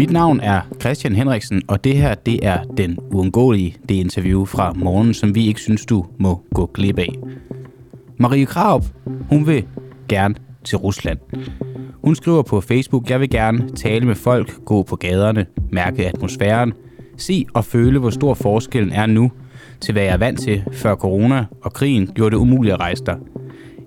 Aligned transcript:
Mit 0.00 0.10
navn 0.10 0.40
er 0.40 0.60
Christian 0.80 1.14
Henriksen, 1.14 1.62
og 1.68 1.84
det 1.84 1.96
her 1.96 2.14
det 2.14 2.46
er 2.46 2.62
den 2.76 2.98
uundgåelige 3.10 3.76
det 3.88 3.94
interview 3.94 4.44
fra 4.44 4.72
morgen, 4.72 5.14
som 5.14 5.34
vi 5.34 5.46
ikke 5.46 5.60
synes, 5.60 5.86
du 5.86 6.06
må 6.18 6.42
gå 6.54 6.66
glip 6.66 6.98
af. 6.98 7.14
Marie 8.16 8.46
Kraup, 8.46 8.84
hun 9.28 9.46
vil 9.46 9.64
gerne 10.08 10.34
til 10.64 10.78
Rusland. 10.78 11.18
Hun 12.04 12.14
skriver 12.14 12.42
på 12.42 12.60
Facebook, 12.60 13.10
jeg 13.10 13.20
vil 13.20 13.30
gerne 13.30 13.68
tale 13.68 14.06
med 14.06 14.14
folk, 14.14 14.64
gå 14.64 14.82
på 14.82 14.96
gaderne, 14.96 15.46
mærke 15.72 16.06
atmosfæren, 16.06 16.72
se 17.16 17.46
og 17.54 17.64
føle, 17.64 17.98
hvor 17.98 18.10
stor 18.10 18.34
forskellen 18.34 18.92
er 18.92 19.06
nu 19.06 19.32
til 19.80 19.92
hvad 19.92 20.02
jeg 20.02 20.12
er 20.12 20.18
vant 20.18 20.40
til 20.40 20.62
før 20.72 20.94
corona 20.94 21.44
og 21.62 21.72
krigen 21.72 22.06
gjorde 22.06 22.30
det 22.30 22.40
umuligt 22.42 22.74
at 22.74 22.80
rejse 22.80 23.04
der. 23.04 23.16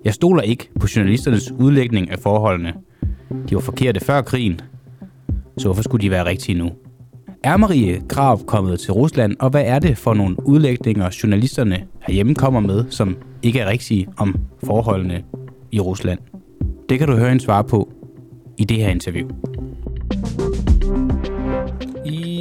Jeg 0.05 0.13
stoler 0.13 0.41
ikke 0.41 0.69
på 0.79 0.87
journalisternes 0.95 1.51
udlægning 1.51 2.11
af 2.11 2.19
forholdene. 2.19 2.73
De 3.49 3.55
var 3.55 3.61
forkerte 3.61 3.99
før 3.99 4.21
krigen, 4.21 4.61
så 5.57 5.67
hvorfor 5.67 5.81
skulle 5.81 6.01
de 6.01 6.11
være 6.11 6.25
rigtige 6.25 6.57
nu? 6.57 6.71
Er 7.43 7.57
Marie 7.57 8.01
Krav 8.09 8.45
kommet 8.45 8.79
til 8.79 8.93
Rusland, 8.93 9.35
og 9.39 9.49
hvad 9.49 9.63
er 9.65 9.79
det 9.79 9.97
for 9.97 10.13
nogle 10.13 10.47
udlægninger, 10.47 11.17
journalisterne 11.23 11.87
herhjemme 12.01 12.35
kommer 12.35 12.59
med, 12.59 12.85
som 12.89 13.17
ikke 13.41 13.59
er 13.59 13.69
rigtige 13.69 14.07
om 14.17 14.35
forholdene 14.63 15.23
i 15.71 15.79
Rusland? 15.79 16.19
Det 16.89 16.99
kan 16.99 17.07
du 17.07 17.15
høre 17.17 17.31
en 17.31 17.39
svar 17.39 17.61
på 17.61 17.91
i 18.57 18.63
det 18.63 18.77
her 18.77 18.89
interview. 18.89 19.29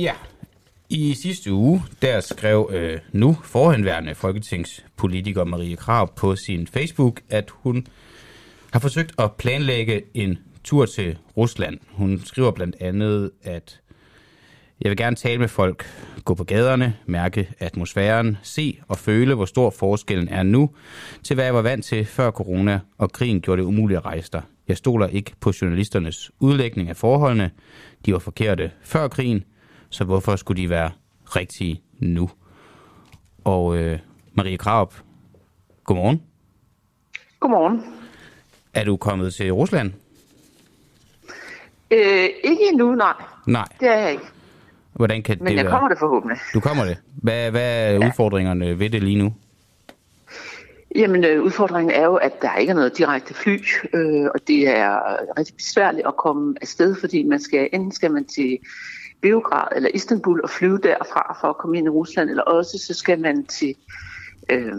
Ja, 0.03 0.13
i 0.91 1.15
sidste 1.15 1.53
uge, 1.53 1.83
der 2.03 2.21
skrev 2.21 2.71
øh, 2.73 2.99
nu 3.13 3.37
forhenværende 3.45 4.15
folketingspolitiker 4.15 5.45
Marie 5.45 5.77
Krav 5.77 6.15
på 6.17 6.37
sin 6.37 6.67
Facebook, 6.67 7.21
at 7.31 7.51
hun 7.51 7.87
har 8.73 8.81
forsøgt 8.81 9.13
at 9.19 9.33
planlægge 9.33 10.03
en 10.15 10.39
tur 10.65 10.87
til 10.87 11.19
Rusland. 11.37 11.79
Hun 11.91 12.21
skriver 12.25 12.51
blandt 12.51 12.77
andet, 12.81 13.31
at 13.43 13.81
jeg 14.81 14.91
vil 14.91 14.97
gerne 14.97 15.17
tale 15.17 15.39
med 15.39 15.49
folk, 15.49 15.87
gå 16.25 16.35
på 16.35 16.45
gaderne, 16.45 16.97
mærke 17.07 17.49
atmosfæren, 17.59 18.37
se 18.43 18.79
og 18.89 18.99
føle, 18.99 19.35
hvor 19.35 19.45
stor 19.45 19.71
forskellen 19.71 20.29
er 20.29 20.43
nu, 20.43 20.71
til 21.23 21.35
hvad 21.35 21.45
jeg 21.45 21.55
var 21.55 21.63
vant 21.63 21.85
til 21.85 22.05
før 22.05 22.31
corona 22.31 22.81
og 22.99 23.13
krigen 23.13 23.41
gjorde 23.41 23.63
det 23.63 23.67
umuligt 23.67 23.99
at 23.99 24.05
rejse 24.05 24.31
der. 24.33 24.41
Jeg 24.69 24.77
stoler 24.77 25.07
ikke 25.07 25.33
på 25.41 25.53
journalisternes 25.63 26.31
udlægning 26.41 26.89
af 26.89 26.97
forholdene. 26.97 27.51
De 28.07 28.13
var 28.13 28.19
forkerte 28.19 28.71
før 28.83 29.09
krigen, 29.09 29.45
så 29.91 30.05
hvorfor 30.05 30.37
skulle 30.37 30.63
de 30.63 30.71
være 30.71 30.91
rigtige 31.37 31.83
nu? 31.99 32.31
Og 33.45 33.77
øh, 33.77 33.99
Marie 34.35 34.59
Kraup, 34.59 34.95
godmorgen. 35.85 36.23
Godmorgen. 37.41 37.83
Er 38.75 38.85
du 38.85 38.97
kommet 38.97 39.35
til 39.35 39.53
Rusland? 39.53 39.93
Øh, 41.93 42.29
ikke 42.45 42.69
endnu, 42.73 42.95
nej. 42.95 43.13
Nej. 43.47 43.65
Det 43.81 43.89
er 43.89 43.99
jeg 43.99 44.13
ikke. 44.13 44.25
Hvordan 44.93 45.23
kan 45.23 45.37
Men 45.41 45.47
det 45.47 45.57
jeg 45.57 45.65
være? 45.65 45.73
kommer 45.73 45.89
det 45.89 45.99
forhåbentlig. 45.99 46.39
Du 46.55 46.61
kommer 46.61 46.85
det. 46.85 46.99
Hvad, 47.23 47.51
hvad 47.51 47.87
er 47.87 47.93
ja. 47.93 48.07
udfordringerne 48.07 48.79
ved 48.79 48.91
det 48.91 49.03
lige 49.03 49.19
nu? 49.19 49.35
Jamen, 50.97 51.25
øh, 51.25 51.43
udfordringen 51.43 51.95
er 51.95 52.05
jo, 52.05 52.15
at 52.15 52.43
der 52.43 52.55
ikke 52.57 52.71
er 52.71 52.75
noget 52.75 52.99
direkte 52.99 53.35
fly, 53.35 53.59
øh, 53.95 54.25
og 54.35 54.41
det 54.47 54.69
er 54.69 54.99
rigtig 55.39 55.57
besværligt 55.57 56.07
at 56.07 56.17
komme 56.17 56.55
afsted, 56.61 56.95
fordi 57.01 57.23
man 57.23 57.41
skal, 57.41 57.69
enten 57.73 57.93
skal 57.93 58.11
man 58.11 58.25
til 58.25 58.59
Beograd 59.23 59.69
eller 59.77 59.91
Istanbul 59.95 60.41
og 60.43 60.51
flyve 60.51 60.79
derfra 60.79 61.37
for 61.41 61.49
at 61.49 61.57
komme 61.57 61.79
ind 61.79 61.87
i 61.87 61.91
Rusland, 61.91 62.31
eller 62.31 62.43
også 62.43 62.79
så 62.87 62.95
skal 62.95 63.21
man 63.21 63.47
til 63.47 63.75
øh, 64.51 64.73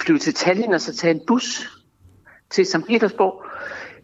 flyve 0.00 0.18
til 0.18 0.34
Tallinn 0.34 0.74
og 0.74 0.80
så 0.80 0.96
tage 0.96 1.14
en 1.14 1.20
bus 1.26 1.78
til 2.50 2.66
St. 2.66 2.86
Petersborg, 2.86 3.44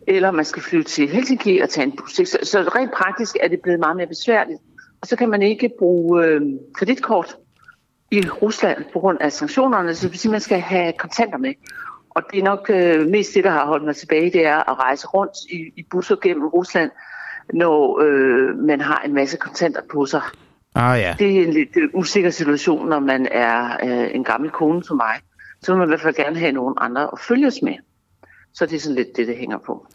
eller 0.07 0.31
man 0.31 0.45
skal 0.45 0.63
flyve 0.63 0.83
til 0.83 1.09
Helsinki 1.09 1.59
og 1.59 1.69
tage 1.69 1.87
en 1.87 1.97
bus. 1.97 2.13
Så, 2.13 2.39
så 2.43 2.61
rent 2.61 2.93
praktisk 2.93 3.37
er 3.41 3.49
det 3.49 3.61
blevet 3.61 3.81
meget 3.81 3.97
mere 3.97 4.07
besværligt. 4.07 4.59
Og 5.01 5.07
så 5.07 5.17
kan 5.17 5.29
man 5.29 5.43
ikke 5.43 5.71
bruge 5.79 6.25
øh, 6.25 6.41
kreditkort 6.75 7.37
i 8.11 8.29
Rusland 8.29 8.85
på 8.93 9.01
grund 9.01 9.19
af 9.21 9.33
sanktionerne, 9.33 9.95
så 9.95 10.03
det 10.03 10.13
vil 10.13 10.19
sige, 10.19 10.31
at 10.31 10.33
man 10.33 10.41
skal 10.41 10.61
have 10.61 10.93
kontanter 10.99 11.39
med. 11.39 11.55
Og 12.11 12.23
det 12.33 12.39
er 12.39 12.45
nok 12.45 12.71
øh, 12.71 13.07
mest 13.07 13.35
det, 13.35 13.45
der 13.45 13.51
har 13.51 13.67
holdt 13.67 13.85
mig 13.85 13.97
tilbage, 13.97 14.31
det 14.31 14.47
er 14.47 14.71
at 14.71 14.79
rejse 14.79 15.07
rundt 15.07 15.33
i, 15.51 15.81
i 15.81 15.87
busser 15.91 16.17
gennem 16.17 16.47
Rusland, 16.47 16.91
når 17.53 18.01
øh, 18.03 18.57
man 18.59 18.81
har 18.81 19.03
en 19.05 19.15
masse 19.15 19.37
kontanter 19.37 19.81
på 19.93 20.07
sig. 20.07 20.23
Ah 20.75 21.01
ja. 21.01 21.17
Det 21.19 21.39
er 21.39 21.45
en 21.45 21.53
lidt 21.53 21.77
øh, 21.77 21.89
usikker 21.95 22.31
situation, 22.31 22.89
når 22.89 22.99
man 22.99 23.29
er 23.31 23.77
øh, 23.83 24.15
en 24.15 24.25
gammel 24.25 24.51
kone 24.51 24.85
som 24.85 24.97
mig. 24.97 25.15
Så 25.63 25.73
vil 25.73 25.79
man 25.79 25.89
i 25.89 25.91
hvert 25.91 26.01
fald 26.01 26.15
gerne 26.15 26.39
have 26.39 26.53
nogen 26.53 26.75
andre 26.81 27.03
at 27.13 27.19
følges 27.29 27.63
med. 27.63 27.75
Så 28.55 28.67
det 28.67 28.77
er 28.77 28.81
sådan 28.81 28.97
lidt 28.97 29.17
det, 29.17 29.27
det 29.27 29.37
hænger 29.37 29.59
på. 29.67 29.87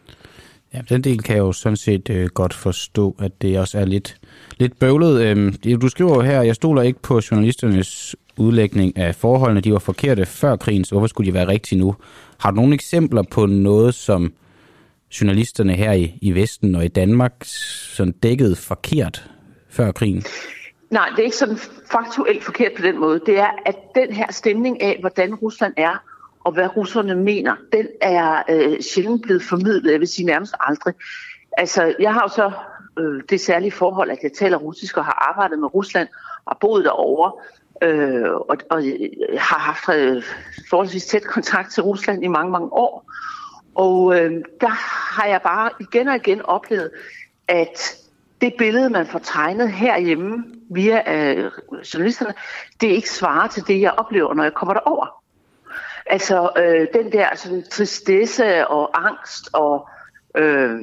Ja, 0.74 0.82
den 0.90 1.02
del 1.02 1.24
kan 1.24 1.36
jeg 1.36 1.42
jo 1.42 1.52
sådan 1.52 1.78
set 1.78 2.10
øh, 2.10 2.30
godt 2.30 2.54
forstå, 2.54 3.16
at 3.20 3.42
det 3.42 3.60
også 3.60 3.80
er 3.80 3.86
lidt, 3.86 4.18
lidt 4.58 4.80
bøvlet. 4.80 5.22
Øhm, 5.22 5.56
du 5.82 5.90
skriver 5.90 6.16
jo 6.16 6.22
her, 6.22 6.42
jeg 6.42 6.56
stoler 6.56 6.82
ikke 6.82 7.00
på 7.00 7.22
journalisternes 7.32 8.16
udlægning 8.38 8.98
af 8.98 9.16
forholdene. 9.16 9.62
De 9.62 9.74
var 9.74 9.80
forkerte 9.80 10.26
før 10.26 10.56
krigen, 10.56 10.86
så 10.86 10.96
hvorfor 10.96 11.08
skulle 11.08 11.28
de 11.28 11.34
være 11.34 11.48
rigtige 11.48 11.80
nu? 11.80 11.96
Har 12.40 12.52
du 12.52 12.56
nogle 12.56 12.74
eksempler 12.74 13.24
på 13.32 13.46
noget, 13.46 13.94
som 13.94 14.34
journalisterne 15.22 15.74
her 15.74 15.92
i, 15.92 16.18
i 16.22 16.32
Vesten 16.32 16.76
og 16.76 16.86
i 16.86 16.88
Danmark 16.88 17.34
sådan 17.44 18.12
dækkede 18.12 18.56
forkert 18.56 19.30
før 19.70 19.92
krigen? 19.92 20.24
Nej, 20.90 21.10
det 21.10 21.20
er 21.20 21.24
ikke 21.24 21.38
sådan 21.38 21.58
faktuelt 21.92 22.44
forkert 22.44 22.72
på 22.78 22.82
den 22.82 23.00
måde. 23.00 23.20
Det 23.26 23.40
er, 23.40 23.50
at 23.66 23.76
den 23.96 24.14
her 24.14 24.32
stemning 24.32 24.82
af, 24.82 24.98
hvordan 25.00 25.36
Rusland 25.36 25.74
er, 25.78 26.04
og 26.46 26.52
hvad 26.52 26.78
russerne 26.78 27.16
mener, 27.16 27.56
den 27.72 27.88
er 28.02 28.44
øh, 28.50 28.82
sjældent 28.82 29.22
blevet 29.22 29.44
formidlet, 29.44 29.92
jeg 29.92 30.00
vil 30.00 30.08
sige 30.08 30.26
nærmest 30.26 30.56
aldrig. 30.60 30.94
Altså, 31.58 31.96
jeg 32.00 32.14
har 32.14 32.22
jo 32.22 32.28
så 32.28 32.52
øh, 33.00 33.24
det 33.30 33.42
særlige 33.42 33.72
forhold, 33.72 34.12
at 34.12 34.18
jeg 34.24 34.32
taler 34.34 34.58
russisk 34.58 34.98
og 34.98 35.06
har 35.06 35.30
arbejdet 35.30 35.60
med 35.60 35.74
Rusland 35.74 36.08
og 36.46 36.58
boet 36.62 36.86
derovre, 36.86 37.32
øh, 37.82 38.32
og, 38.34 38.58
og 38.70 38.86
jeg 38.86 39.42
har 39.42 39.60
haft 39.60 40.00
øh, 40.00 40.24
forholdsvis 40.70 41.06
tæt 41.06 41.24
kontakt 41.24 41.72
til 41.72 41.84
Rusland 41.84 42.24
i 42.24 42.28
mange, 42.28 42.52
mange 42.52 42.74
år. 42.74 43.12
Og 43.76 44.20
øh, 44.20 44.32
der 44.62 44.70
har 45.16 45.26
jeg 45.26 45.42
bare 45.42 45.70
igen 45.80 46.08
og 46.08 46.16
igen 46.16 46.42
oplevet, 46.42 46.92
at 47.48 47.98
det 48.42 48.54
billede, 48.58 48.90
man 48.90 49.08
får 49.08 49.20
tegnet 49.20 49.72
herhjemme 49.72 50.44
via 50.70 51.16
øh, 51.16 51.52
journalisterne, 51.94 52.34
det 52.82 52.88
ikke 52.88 53.10
svarer 53.10 53.48
til 53.48 53.64
det, 53.68 53.82
jeg 53.82 53.94
oplever, 53.98 54.34
når 54.34 54.44
jeg 54.44 54.54
kommer 54.54 54.74
derover. 54.74 55.25
Altså 56.06 56.50
øh, 56.58 56.88
den 56.94 57.12
der 57.12 57.36
sådan, 57.36 57.64
tristesse 57.72 58.68
og 58.68 59.08
angst 59.08 59.50
og 59.54 59.88
øh, 60.38 60.80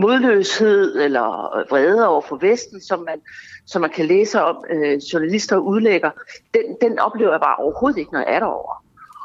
modløshed 0.00 1.02
eller 1.02 1.64
vrede 1.70 2.08
over 2.08 2.20
for 2.20 2.36
Vesten, 2.36 2.80
som 2.80 3.00
man, 3.00 3.20
som 3.66 3.80
man 3.80 3.90
kan 3.90 4.06
læse 4.06 4.42
om, 4.42 4.64
øh, 4.70 4.96
journalister 4.96 5.56
udlægger, 5.56 6.10
den, 6.54 6.76
den 6.80 6.98
oplever 6.98 7.30
jeg 7.30 7.40
bare 7.40 7.56
overhovedet 7.56 7.98
ikke, 7.98 8.12
når 8.12 8.20
jeg 8.20 8.34
er 8.34 8.38
derovre. 8.38 8.76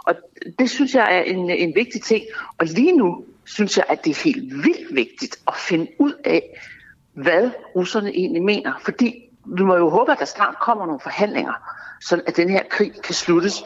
Og 0.03 0.15
det 0.59 0.69
synes 0.69 0.95
jeg 0.95 1.17
er 1.17 1.21
en, 1.21 1.49
en 1.49 1.75
vigtig 1.75 2.01
ting. 2.01 2.23
Og 2.57 2.65
lige 2.65 2.97
nu 2.97 3.25
synes 3.45 3.77
jeg, 3.77 3.85
at 3.89 4.05
det 4.05 4.11
er 4.11 4.23
helt 4.23 4.53
vildt 4.53 4.95
vigtigt 4.95 5.39
at 5.47 5.53
finde 5.55 5.87
ud 5.99 6.13
af, 6.23 6.59
hvad 7.13 7.51
russerne 7.75 8.09
egentlig 8.09 8.43
mener. 8.43 8.73
Fordi 8.81 9.29
vi 9.45 9.63
må 9.63 9.75
jo 9.75 9.89
håbe, 9.89 10.11
at 10.11 10.19
der 10.19 10.25
snart 10.25 10.55
kommer 10.61 10.85
nogle 10.85 10.99
forhandlinger, 10.99 11.53
så 12.01 12.21
at 12.27 12.37
den 12.37 12.49
her 12.49 12.63
krig 12.69 13.01
kan 13.03 13.13
sluttes. 13.13 13.63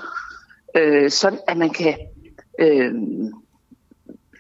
Øh, 0.76 1.12
sådan 1.12 1.40
at 1.48 1.58
man 1.58 1.70
kan... 1.70 1.98
Øh, 2.60 2.94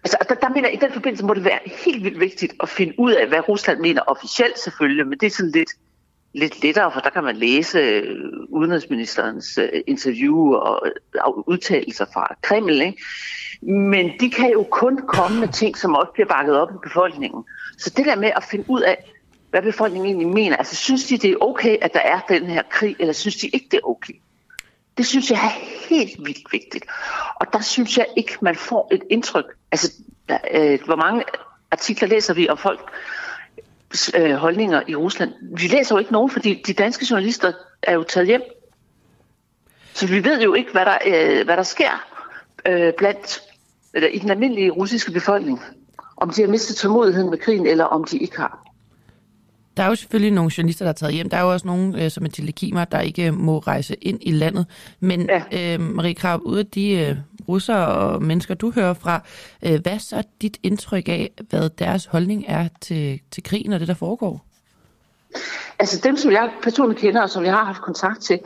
altså, 0.03 0.17
der, 0.29 0.35
der 0.35 0.49
mener 0.49 0.69
jeg, 0.69 0.73
i 0.73 0.85
den 0.85 0.93
forbindelse 0.93 1.25
må 1.25 1.33
det 1.33 1.43
være 1.43 1.59
helt 1.85 2.03
vildt 2.03 2.19
vigtigt 2.19 2.53
at 2.59 2.69
finde 2.69 2.93
ud 2.97 3.11
af, 3.11 3.27
hvad 3.27 3.49
Rusland 3.49 3.79
mener 3.79 4.01
officielt 4.01 4.59
selvfølgelig, 4.59 5.07
men 5.07 5.19
det 5.19 5.25
er 5.25 5.29
sådan 5.29 5.51
lidt, 5.51 5.69
lidt 6.33 6.63
lettere, 6.63 6.91
for 6.91 6.99
der 6.99 7.09
kan 7.09 7.23
man 7.23 7.35
læse 7.35 7.79
øh, 7.79 8.15
udenrigsministerens 8.49 9.57
øh, 9.57 9.81
interview 9.87 10.53
og 10.53 10.87
øh, 10.87 11.31
udtalelser 11.47 12.05
fra 12.13 12.35
Kreml, 12.41 12.81
ikke? 12.81 13.03
Men 13.61 14.11
de 14.19 14.29
kan 14.29 14.51
jo 14.51 14.63
kun 14.71 14.97
komme 15.07 15.39
med 15.39 15.47
ting, 15.47 15.77
som 15.77 15.95
også 15.95 16.11
bliver 16.13 16.27
bakket 16.27 16.57
op 16.57 16.69
i 16.71 16.77
befolkningen. 16.83 17.43
Så 17.77 17.89
det 17.97 18.05
der 18.05 18.15
med 18.15 18.31
at 18.35 18.43
finde 18.43 18.65
ud 18.67 18.81
af, 18.81 19.11
hvad 19.49 19.61
befolkningen 19.61 20.05
egentlig 20.05 20.27
mener, 20.27 20.55
altså 20.55 20.75
synes 20.75 21.05
de, 21.05 21.17
det 21.17 21.31
er 21.31 21.35
okay, 21.41 21.77
at 21.81 21.93
der 21.93 21.99
er 21.99 22.19
den 22.29 22.45
her 22.45 22.61
krig, 22.69 22.95
eller 22.99 23.13
synes 23.13 23.35
de 23.35 23.47
ikke, 23.47 23.67
det 23.71 23.77
er 23.77 23.89
okay? 23.89 24.13
Det 24.97 25.05
synes 25.05 25.31
jeg 25.31 25.37
er 25.37 25.87
helt 25.89 26.25
vildt 26.25 26.51
vigtigt. 26.51 26.85
Og 27.35 27.53
der 27.53 27.61
synes 27.61 27.97
jeg 27.97 28.05
ikke, 28.17 28.37
man 28.41 28.55
får 28.55 28.87
et 28.91 29.03
indtryk. 29.09 29.45
Altså, 29.71 29.91
der, 30.29 30.37
øh, 30.53 30.79
hvor 30.85 30.95
mange 30.95 31.23
artikler 31.71 32.07
læser 32.07 32.33
vi 32.33 32.49
om 32.49 32.57
folk 32.57 32.91
øh, 34.15 34.33
holdninger 34.33 34.81
i 34.87 34.95
Rusland? 34.95 35.31
Vi 35.57 35.67
læser 35.67 35.95
jo 35.95 35.99
ikke 35.99 36.11
nogen, 36.11 36.29
fordi 36.29 36.63
de 36.67 36.73
danske 36.73 37.05
journalister 37.09 37.53
er 37.83 37.93
jo 37.93 38.03
taget 38.03 38.27
hjem. 38.27 38.41
Så 39.93 40.07
vi 40.07 40.23
ved 40.23 40.41
jo 40.41 40.53
ikke, 40.53 40.71
hvad 40.71 40.85
der, 40.85 40.97
øh, 41.05 41.45
hvad 41.45 41.57
der 41.57 41.63
sker 41.63 42.05
øh, 42.65 42.93
blandt 42.97 43.41
eller 43.93 44.09
i 44.09 44.19
den 44.19 44.29
almindelige 44.29 44.69
russiske 44.69 45.11
befolkning. 45.11 45.61
Om 46.17 46.29
de 46.29 46.41
har 46.41 46.49
mistet 46.49 46.75
tålmodigheden 46.75 47.29
med 47.29 47.37
krigen, 47.37 47.65
eller 47.67 47.85
om 47.85 48.03
de 48.03 48.17
ikke 48.17 48.37
har. 48.37 48.70
Der 49.77 49.83
er 49.83 49.87
jo 49.87 49.95
selvfølgelig 49.95 50.31
nogle 50.31 50.51
journalister, 50.57 50.85
der 50.85 50.89
er 50.89 50.93
taget 50.93 51.13
hjem. 51.13 51.29
Der 51.29 51.37
er 51.37 51.41
jo 51.41 51.51
også 51.51 51.67
nogle, 51.67 52.03
øh, 52.03 52.11
som 52.11 52.25
er 52.25 52.29
telekimer, 52.29 52.85
der 52.85 52.99
ikke 52.99 53.31
må 53.31 53.59
rejse 53.59 53.95
ind 53.95 54.19
i 54.21 54.31
landet. 54.31 54.65
Men 54.99 55.29
Ja. 55.51 55.73
øh, 55.73 55.79
Marie 55.81 56.13
Krab, 56.13 56.39
ud 56.43 56.57
af 56.57 56.65
de 56.65 56.91
øh, 56.91 57.15
russere 57.47 57.87
og 57.87 58.23
mennesker, 58.23 58.53
du 58.53 58.71
hører 58.71 58.93
fra. 58.93 59.23
Øh, 59.65 59.81
hvad 59.81 59.93
er 59.93 59.97
så 59.97 60.23
dit 60.41 60.57
indtryk 60.63 61.09
af, 61.09 61.31
hvad 61.49 61.69
deres 61.69 62.05
holdning 62.05 62.45
er 62.47 62.67
til, 62.81 63.19
til 63.31 63.43
krigen 63.43 63.73
og 63.73 63.79
det, 63.79 63.87
der 63.87 63.93
foregår? 63.93 64.45
Altså 65.79 65.99
dem, 66.03 66.17
som 66.17 66.31
jeg 66.31 66.49
personligt 66.63 66.99
kender, 66.99 67.21
og 67.21 67.29
som 67.29 67.45
jeg 67.45 67.53
har 67.53 67.63
haft 67.65 67.81
kontakt 67.81 68.21
til, 68.21 68.39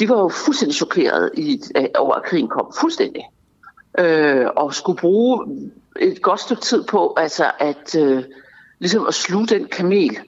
de 0.00 0.08
var 0.08 0.18
jo 0.18 0.28
fuldstændig 0.28 0.74
chokeret 0.74 1.30
i, 1.36 1.60
over, 1.98 2.14
at 2.14 2.22
krigen 2.22 2.48
kom. 2.48 2.72
Fuldstændig. 2.80 3.22
Øh, 3.98 4.46
og 4.56 4.74
skulle 4.74 4.98
bruge 4.98 5.46
et 6.00 6.22
godt 6.22 6.40
stykke 6.40 6.62
tid 6.62 6.84
på 6.84 7.14
altså 7.16 7.50
at, 7.60 7.94
øh, 7.98 8.24
ligesom 8.78 9.06
at 9.06 9.14
sluge 9.14 9.46
den 9.46 9.64
kamel. 9.66 10.18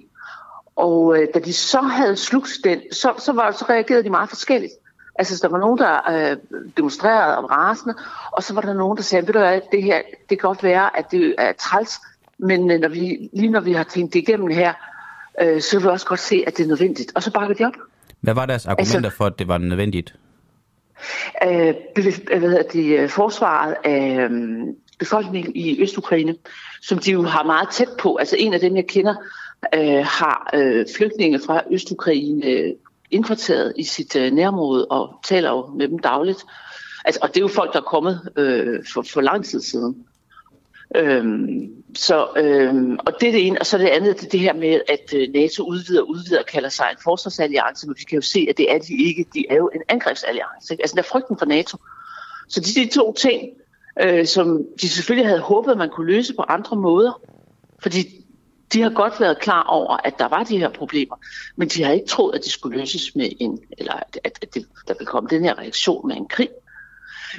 Og 0.77 1.19
øh, 1.19 1.29
da 1.35 1.39
de 1.39 1.53
så 1.53 1.81
havde 1.81 2.17
slugt 2.17 2.51
den, 2.65 2.81
så, 2.93 3.13
så, 3.19 3.33
var, 3.33 3.51
så 3.51 3.65
reagerede 3.69 4.05
de 4.05 4.11
meget 4.11 4.29
forskelligt. 4.29 4.73
Altså, 5.15 5.39
der 5.43 5.49
var 5.49 5.59
nogen, 5.59 5.79
der 5.79 6.11
øh, 6.11 6.37
demonstrerede 6.77 7.37
om 7.37 7.45
rasende, 7.45 7.95
og 8.33 8.43
så 8.43 8.55
var 8.55 8.61
der 8.61 8.75
nogen, 8.75 8.97
der 8.97 9.03
sagde, 9.03 9.27
ved 9.27 9.33
du 9.33 9.39
hvad, 9.39 9.61
det 9.73 9.83
her, 9.83 10.03
det 10.31 10.41
kan 10.41 10.49
godt 10.49 10.63
være, 10.63 10.99
at 10.99 11.11
det 11.11 11.35
er 11.39 11.53
træls, 11.53 11.93
men 12.39 12.71
øh, 12.71 12.81
når 12.81 12.89
vi, 12.89 13.31
lige 13.33 13.51
når 13.51 13.61
vi 13.61 13.73
har 13.73 13.85
tænkt 13.85 14.15
det 14.15 14.19
igennem 14.19 14.51
her, 14.51 14.73
øh, 15.41 15.61
så 15.61 15.77
vil 15.77 15.85
vi 15.85 15.89
også 15.89 16.07
godt 16.07 16.21
se, 16.21 16.45
at 16.47 16.57
det 16.57 16.65
er 16.65 16.69
nødvendigt. 16.69 17.13
Og 17.15 17.23
så 17.23 17.31
bakker 17.31 17.55
de 17.55 17.65
op. 17.65 17.75
Hvad 18.21 18.35
var 18.35 18.47
deres 18.47 18.67
argumenter 18.67 18.97
altså, 18.97 19.17
for, 19.17 19.25
at 19.25 19.39
det 19.39 19.49
var 19.49 19.59
nødvendigt? 19.59 20.15
Øh, 21.45 21.75
hvad 21.95 22.41
hedder 22.41 22.63
de, 22.63 22.89
øh, 22.89 23.09
forsvaret 23.09 23.75
af 23.85 24.17
øh, 24.21 24.31
befolkningen 24.99 25.53
i 25.57 25.83
Østukraine, 25.83 26.35
som 26.83 26.99
de 26.99 27.13
jo 27.13 27.23
har 27.23 27.43
meget 27.43 27.69
tæt 27.69 27.89
på. 27.99 28.17
Altså 28.17 28.37
en 28.39 28.55
af 28.55 28.61
dem, 28.61 28.77
jeg 28.77 28.87
kender, 28.87 29.15
øh, 29.75 30.05
har 30.05 30.51
øh, 30.55 30.87
flygtninge 30.97 31.41
fra 31.47 31.63
Østukraine 31.71 32.47
øh, 32.47 32.73
indkvarteret 33.11 33.73
i 33.77 33.83
sit 33.83 34.17
øh, 34.17 34.33
nærområde 34.33 34.87
og 34.87 35.15
taler 35.25 35.51
jo 35.51 35.67
med 35.67 35.89
dem 35.89 35.99
dagligt. 35.99 36.45
Altså, 37.05 37.19
og 37.23 37.29
det 37.29 37.37
er 37.37 37.41
jo 37.41 37.49
folk, 37.49 37.73
der 37.73 37.79
er 37.79 37.85
kommet 37.85 38.21
øh, 38.37 38.85
for, 38.95 39.03
for 39.03 39.21
lang 39.21 39.45
tid 39.45 39.61
siden. 39.61 40.07
Øhm, 40.97 41.85
så, 41.95 42.29
øhm, 42.37 42.99
og 43.07 43.13
det 43.21 43.29
er 43.29 43.33
det 43.33 43.47
ene, 43.47 43.61
og 43.61 43.67
så 43.67 43.79
det 43.79 43.87
andet, 43.87 44.21
det, 44.21 44.33
det 44.33 44.41
her 44.41 44.53
med, 44.53 44.81
at 44.89 45.15
øh, 45.15 45.29
NATO 45.35 45.63
udvider 45.63 46.03
og 46.03 46.09
udvider 46.11 46.39
og 46.39 46.47
kalder 46.47 46.69
sig 46.69 46.87
en 46.91 46.99
forsvarsalliance, 47.05 47.87
men 47.87 47.97
vi 47.99 48.05
kan 48.05 48.17
jo 48.17 48.23
se, 48.23 48.47
at 48.51 48.59
det 48.59 48.73
er 48.73 48.79
de 48.79 49.05
ikke. 49.05 49.27
De 49.35 49.45
er 49.51 49.57
jo 49.57 49.71
en 49.75 49.83
angrebsalliance. 49.89 50.75
Ikke? 50.75 50.83
Altså, 50.83 50.95
der 50.97 51.03
er 51.03 51.07
frygten 51.07 51.39
for 51.39 51.47
NATO. 51.47 51.79
Så 52.49 52.61
de, 52.61 52.85
de 52.85 52.91
to 52.95 53.13
ting, 53.13 53.43
øh, 54.01 54.27
som 54.27 54.67
de 54.81 54.89
selvfølgelig 54.89 55.27
havde 55.27 55.41
håbet, 55.41 55.79
man 55.79 55.91
kunne 55.91 56.07
løse 56.07 56.35
på 56.35 56.43
andre 56.43 56.77
måder, 56.77 57.21
fordi 57.83 58.24
de 58.75 58.83
har 58.83 58.91
godt 58.91 59.21
været 59.21 59.39
klar 59.39 59.63
over, 59.63 59.97
at 60.05 60.19
der 60.19 60.29
var 60.29 60.45
de 60.45 60.59
her 60.59 60.69
problemer, 60.69 61.17
men 61.57 61.69
de 61.69 61.83
har 61.85 61.93
ikke 61.93 62.07
troet, 62.07 62.35
at 62.35 62.45
de 62.45 62.51
skulle 62.51 62.79
løses 62.79 63.17
med 63.17 63.31
en, 63.41 63.59
eller 63.79 63.93
at, 63.93 64.19
at 64.25 64.55
det, 64.55 64.67
der 64.89 64.95
ville 64.95 65.07
komme 65.07 65.29
den 65.29 65.45
her 65.45 65.59
reaktion 65.59 66.09
med 66.09 66.17
en 66.17 66.29
krig. 66.29 66.49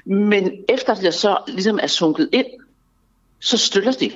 Men 0.06 0.52
efter 0.70 0.96
det 0.96 1.14
så 1.14 1.38
ligesom 1.48 1.80
er 1.82 1.88
sunket 1.88 2.30
ind, 2.32 2.48
så 3.40 3.58
støtter 3.58 3.92
de. 3.92 4.12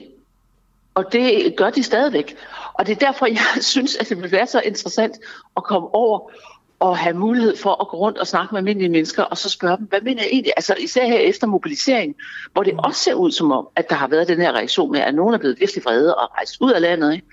Og 0.93 1.13
det 1.13 1.53
gør 1.57 1.69
de 1.69 1.83
stadigvæk. 1.83 2.37
Og 2.73 2.87
det 2.87 2.95
er 2.95 2.99
derfor, 3.05 3.25
jeg 3.25 3.63
synes, 3.73 3.95
at 3.95 4.09
det 4.09 4.21
vil 4.21 4.31
være 4.31 4.47
så 4.47 4.61
interessant 4.61 5.15
at 5.57 5.63
komme 5.63 5.95
over 5.95 6.31
og 6.79 6.97
have 6.97 7.15
mulighed 7.15 7.57
for 7.57 7.81
at 7.81 7.87
gå 7.87 7.97
rundt 7.97 8.17
og 8.17 8.27
snakke 8.27 8.53
med 8.53 8.59
almindelige 8.59 8.89
mennesker, 8.89 9.23
og 9.23 9.37
så 9.37 9.49
spørge 9.49 9.77
dem, 9.77 9.85
hvad 9.85 10.01
mener 10.01 10.21
jeg 10.21 10.29
egentlig? 10.31 10.53
Altså 10.57 10.75
især 10.79 11.05
her 11.05 11.17
efter 11.17 11.47
mobilisering, 11.47 12.15
hvor 12.53 12.63
det 12.63 12.73
også 12.77 13.03
ser 13.03 13.13
ud 13.13 13.31
som 13.31 13.51
om, 13.51 13.67
at 13.75 13.89
der 13.89 13.95
har 13.95 14.07
været 14.07 14.27
den 14.27 14.41
her 14.41 14.51
reaktion 14.51 14.91
med, 14.91 14.99
at 14.99 15.15
nogen 15.15 15.33
er 15.33 15.37
blevet 15.37 15.59
virkelig 15.59 15.85
vrede 15.85 16.15
og 16.15 16.31
rejst 16.35 16.57
ud 16.61 16.71
af 16.71 16.81
landet. 16.81 17.13
Ikke? 17.13 17.25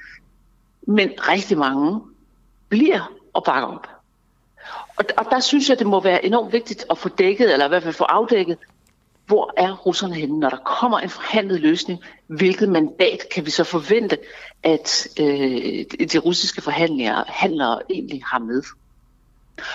Men 0.87 1.11
rigtig 1.19 1.59
mange 1.59 2.01
bliver 2.69 3.13
og 3.33 3.45
bakker 3.45 3.69
op. 3.69 3.89
Og, 4.97 5.05
og 5.17 5.27
der 5.31 5.41
synes 5.41 5.71
jeg, 5.71 5.79
det 5.79 5.87
må 5.87 6.01
være 6.01 6.25
enormt 6.25 6.53
vigtigt 6.53 6.85
at 6.91 6.99
få 6.99 7.09
dækket, 7.09 7.53
eller 7.53 7.67
i 7.67 7.69
hvert 7.69 7.83
fald 7.83 7.95
få 7.95 8.05
afdækket, 8.05 8.59
hvor 9.27 9.53
er 9.57 9.73
russerne 9.73 10.15
henne, 10.15 10.39
når 10.39 10.51
der 10.51 10.57
kommer 10.57 10.99
en 10.99 11.09
forhandlet 11.09 11.61
løsning? 11.61 12.01
Hvilket 12.27 12.69
mandat 12.69 13.21
kan 13.35 13.47
vi 13.47 13.51
så 13.51 13.65
forvente, 13.65 14.19
at 14.63 15.09
øh, 15.21 15.85
de 16.13 16.19
russiske 16.19 16.61
forhandlere 16.61 17.25
handlere 17.29 17.81
egentlig 17.91 18.23
har 18.25 18.39
med? 18.39 18.63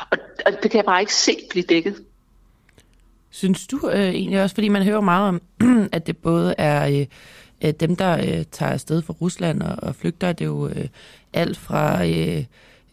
Og, 0.09 0.17
og 0.45 0.51
det 0.63 0.71
kan 0.71 0.77
jeg 0.77 0.85
bare 0.85 0.99
ikke 1.01 1.13
se 1.13 1.37
blive 1.49 1.65
dækket. 1.69 2.03
Synes 3.29 3.67
du 3.67 3.89
øh, 3.93 4.09
egentlig 4.09 4.43
også, 4.43 4.55
fordi 4.55 4.69
man 4.69 4.83
hører 4.83 5.01
meget 5.01 5.27
om, 5.27 5.41
at 5.91 6.07
det 6.07 6.17
både 6.17 6.55
er 6.57 7.05
øh, 7.63 7.73
dem, 7.79 7.95
der 7.95 8.17
øh, 8.17 8.45
tager 8.51 8.71
afsted 8.71 9.01
fra 9.01 9.13
Rusland 9.21 9.61
og, 9.61 9.75
og 9.81 9.95
flygter, 9.95 10.31
det 10.31 10.45
er 10.45 10.49
jo 10.49 10.67
øh, 10.67 10.87
alt 11.33 11.57
fra 11.57 12.05
øh, 12.05 12.43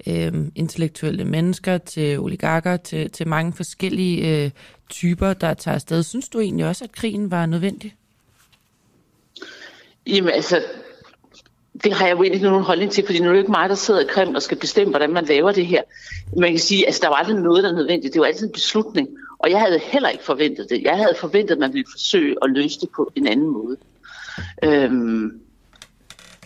øh, 0.07 0.33
intellektuelle 0.55 1.25
mennesker 1.25 1.79
til 1.79 2.19
oligarker 2.19 2.77
til, 2.77 3.11
til 3.11 3.29
mange 3.29 3.53
forskellige 3.53 4.45
øh, 4.45 4.51
typer, 4.91 5.33
der 5.33 5.55
tager 5.55 5.75
afsted. 5.75 6.03
Synes 6.03 6.29
du 6.29 6.41
egentlig 6.41 6.67
også, 6.67 6.85
at 6.85 6.93
krigen 6.93 7.31
var 7.31 7.47
nødvendig? 7.47 7.95
Jamen 10.07 10.31
altså, 10.31 10.63
det 11.85 11.93
har 11.93 12.07
jeg 12.07 12.17
jo 12.17 12.23
egentlig 12.23 12.43
nogen 12.43 12.65
holdning 12.65 12.93
til, 12.93 13.07
fordi 13.07 13.19
nu 13.19 13.29
er 13.29 13.33
det 13.33 13.39
ikke 13.39 13.51
mig, 13.51 13.69
der 13.69 13.75
sidder 13.75 14.01
i 14.01 14.07
Kreml 14.09 14.37
og 14.37 14.43
skal 14.43 14.57
bestemme, 14.57 14.91
hvordan 14.91 15.13
man 15.13 15.25
laver 15.25 15.53
det 15.53 15.67
her. 15.67 15.83
Man 16.37 16.51
kan 16.51 16.59
sige, 16.59 16.83
at 16.83 16.87
altså, 16.87 17.01
der 17.03 17.09
var 17.09 17.17
aldrig 17.17 17.37
noget, 17.37 17.65
der 17.65 17.71
er 17.71 17.75
nødvendigt. 17.75 18.15
Det 18.15 18.21
var 18.21 18.27
altid 18.27 18.47
en 18.47 18.53
beslutning. 18.53 19.09
Og 19.39 19.51
jeg 19.51 19.61
havde 19.61 19.79
heller 19.79 20.09
ikke 20.09 20.25
forventet 20.25 20.71
det. 20.71 20.83
Jeg 20.83 20.97
havde 20.97 21.15
forventet, 21.21 21.55
at 21.55 21.59
man 21.59 21.73
ville 21.73 21.87
forsøge 21.93 22.37
at 22.43 22.51
løse 22.51 22.81
det 22.81 22.89
på 22.97 23.13
en 23.17 23.27
anden 23.27 23.49
måde. 23.49 23.77
Øhm, 24.65 25.41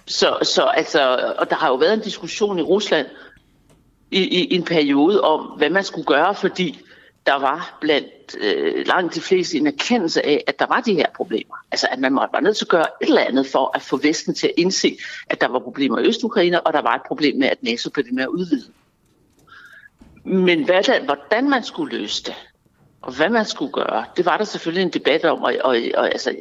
så, 0.06 0.38
så 0.42 0.62
altså, 0.62 1.34
og 1.38 1.50
der 1.50 1.56
har 1.56 1.68
jo 1.68 1.74
været 1.74 1.94
en 1.94 2.00
diskussion 2.00 2.58
i 2.58 2.62
Rusland 2.62 3.06
i, 4.10 4.20
i 4.20 4.54
en 4.54 4.64
periode 4.64 5.20
om, 5.20 5.40
hvad 5.40 5.70
man 5.70 5.84
skulle 5.84 6.06
gøre, 6.06 6.34
fordi 6.34 6.80
der 7.26 7.38
var 7.38 7.78
blandt 7.80 8.06
øh, 8.40 8.86
langt 8.86 9.14
de 9.14 9.20
fleste 9.20 9.56
en 9.56 9.66
erkendelse 9.66 10.26
af, 10.26 10.44
at 10.46 10.58
der 10.58 10.66
var 10.66 10.80
de 10.80 10.94
her 10.94 11.06
problemer. 11.16 11.54
Altså 11.72 11.86
at 11.90 11.98
man 11.98 12.12
måtte 12.12 12.32
være 12.32 12.42
nødt 12.42 12.56
til 12.56 12.64
at 12.64 12.68
gøre 12.68 12.86
et 13.02 13.06
eller 13.06 13.20
andet 13.20 13.46
for 13.46 13.70
at 13.74 13.82
få 13.82 13.96
Vesten 13.96 14.34
til 14.34 14.46
at 14.46 14.52
indse, 14.56 14.96
at 15.30 15.40
der 15.40 15.48
var 15.48 15.58
problemer 15.58 15.98
i 15.98 16.06
Østukraine, 16.06 16.60
og 16.60 16.72
der 16.72 16.82
var 16.82 16.94
et 16.94 17.02
problem 17.06 17.38
med, 17.38 17.48
at 17.48 17.62
NATO 17.62 17.90
blev 17.90 18.06
med 18.12 18.22
at 18.22 18.28
udvide. 18.28 18.72
Men 20.24 20.64
hvad 20.64 20.82
der, 20.82 21.04
hvordan 21.04 21.50
man 21.50 21.64
skulle 21.64 21.98
løse 21.98 22.24
det, 22.24 22.34
og 23.02 23.16
hvad 23.16 23.28
man 23.28 23.44
skulle 23.44 23.72
gøre, 23.72 24.04
det 24.16 24.24
var 24.24 24.36
der 24.36 24.44
selvfølgelig 24.44 24.82
en 24.82 24.92
debat 24.92 25.24
om. 25.24 25.42
Og, 25.42 25.54
og, 25.64 25.76
og 25.94 26.06
altså, 26.06 26.36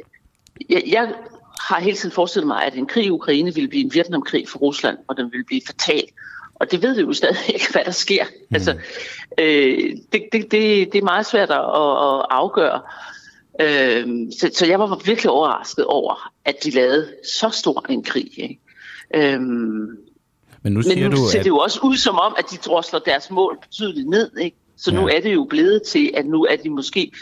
jeg, 0.68 0.82
jeg 0.86 1.14
har 1.60 1.80
hele 1.80 1.96
tiden 1.96 2.14
forestillet 2.14 2.46
mig, 2.46 2.64
at 2.64 2.74
en 2.74 2.86
krig 2.86 3.04
i 3.04 3.10
Ukraine 3.10 3.54
ville 3.54 3.68
blive 3.68 3.84
en 3.84 3.94
Vietnamkrig 3.94 4.48
for 4.48 4.58
Rusland, 4.58 4.98
og 5.08 5.16
den 5.16 5.32
ville 5.32 5.44
blive 5.44 5.60
fatal. 5.66 6.04
Og 6.62 6.70
det 6.70 6.82
ved 6.82 6.94
vi 6.94 7.00
jo 7.00 7.12
stadig 7.22 7.54
ikke, 7.54 7.72
hvad 7.72 7.84
der 7.84 7.90
sker. 7.90 8.24
Mm. 8.24 8.54
Altså, 8.54 8.76
øh, 9.38 9.96
det, 10.12 10.22
det, 10.32 10.50
det, 10.50 10.92
det 10.92 10.94
er 10.94 11.02
meget 11.02 11.26
svært 11.26 11.50
at, 11.50 11.58
at 11.58 12.26
afgøre. 12.30 12.80
Øh, 13.60 14.08
så, 14.40 14.50
så 14.54 14.66
jeg 14.66 14.78
var 14.78 15.00
virkelig 15.04 15.30
overrasket 15.30 15.84
over, 15.84 16.32
at 16.44 16.54
de 16.64 16.70
lavede 16.70 17.08
så 17.24 17.48
stor 17.48 17.86
en 17.88 18.02
krig. 18.02 18.30
Ikke? 18.36 18.58
Øh, 19.14 19.40
men 20.62 20.72
nu, 20.72 20.82
siger 20.82 20.94
men 20.94 21.10
nu 21.10 21.16
du, 21.16 21.30
ser 21.30 21.38
at... 21.38 21.44
det 21.44 21.50
jo 21.50 21.58
også 21.58 21.80
ud 21.82 21.96
som 21.96 22.18
om, 22.18 22.34
at 22.38 22.44
de 22.50 22.56
drosler 22.56 23.00
deres 23.00 23.30
mål 23.30 23.58
betydeligt 23.62 24.08
ned. 24.08 24.36
Ikke? 24.36 24.56
Så 24.76 24.90
ja. 24.90 25.00
nu 25.00 25.06
er 25.06 25.20
det 25.20 25.34
jo 25.34 25.44
blevet 25.44 25.82
til, 25.82 26.10
at 26.16 26.26
nu 26.26 26.44
er 26.44 26.56
de 26.56 26.70
måske 26.70 27.12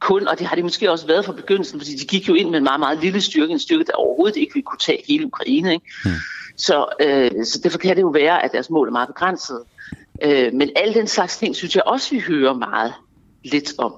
kun, 0.00 0.28
og 0.28 0.38
det 0.38 0.46
har 0.46 0.56
de 0.56 0.62
måske 0.62 0.90
også 0.90 1.06
været 1.06 1.24
fra 1.24 1.32
begyndelsen, 1.32 1.80
fordi 1.80 1.96
de 1.96 2.06
gik 2.06 2.28
jo 2.28 2.34
ind 2.34 2.50
med 2.50 2.58
en 2.58 2.64
meget, 2.64 2.80
meget 2.80 3.00
lille 3.00 3.20
styrke, 3.20 3.52
en 3.52 3.58
styrke, 3.58 3.84
der 3.84 3.92
overhovedet 3.92 4.36
ikke 4.36 4.54
ville 4.54 4.64
kunne 4.64 4.78
tage 4.78 5.04
hele 5.08 5.26
Ukraine. 5.26 5.72
Ikke? 5.72 5.86
Hmm. 6.04 6.12
Så, 6.56 6.86
øh, 7.00 7.44
så 7.44 7.60
derfor 7.64 7.78
kan 7.78 7.96
det 7.96 8.02
jo 8.02 8.08
være, 8.08 8.44
at 8.44 8.52
deres 8.52 8.70
mål 8.70 8.88
er 8.88 8.92
meget 8.92 9.08
begrænset. 9.08 9.62
Øh, 10.22 10.52
men 10.54 10.70
alle 10.76 10.94
den 10.94 11.06
slags 11.06 11.36
ting, 11.36 11.56
synes 11.56 11.76
jeg 11.76 11.82
også, 11.86 12.10
vi 12.10 12.20
hører 12.20 12.54
meget 12.54 12.92
lidt 13.44 13.72
om. 13.78 13.92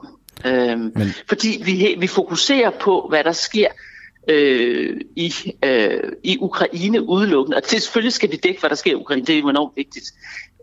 Øh, 0.47 0.79
men... 0.79 1.15
Fordi 1.29 1.63
vi, 1.65 1.97
vi 1.99 2.07
fokuserer 2.07 2.71
på, 2.71 3.07
hvad 3.09 3.25
der 3.25 3.33
sker 3.33 3.69
øh, 4.29 5.01
i, 5.17 5.33
øh, 5.65 6.01
i 6.23 6.39
Ukraine 6.41 7.03
udelukkende. 7.03 7.57
Og 7.57 7.63
det, 7.71 7.83
selvfølgelig 7.83 8.13
skal 8.13 8.31
vi 8.31 8.37
dække, 8.37 8.61
hvad 8.61 8.71
der 8.71 8.77
sker 8.77 8.91
i 8.91 8.95
Ukraine. 8.95 9.27
Det 9.27 9.35
er 9.35 9.41
jo 9.41 9.49
enormt 9.49 9.77
vigtigt. 9.77 10.07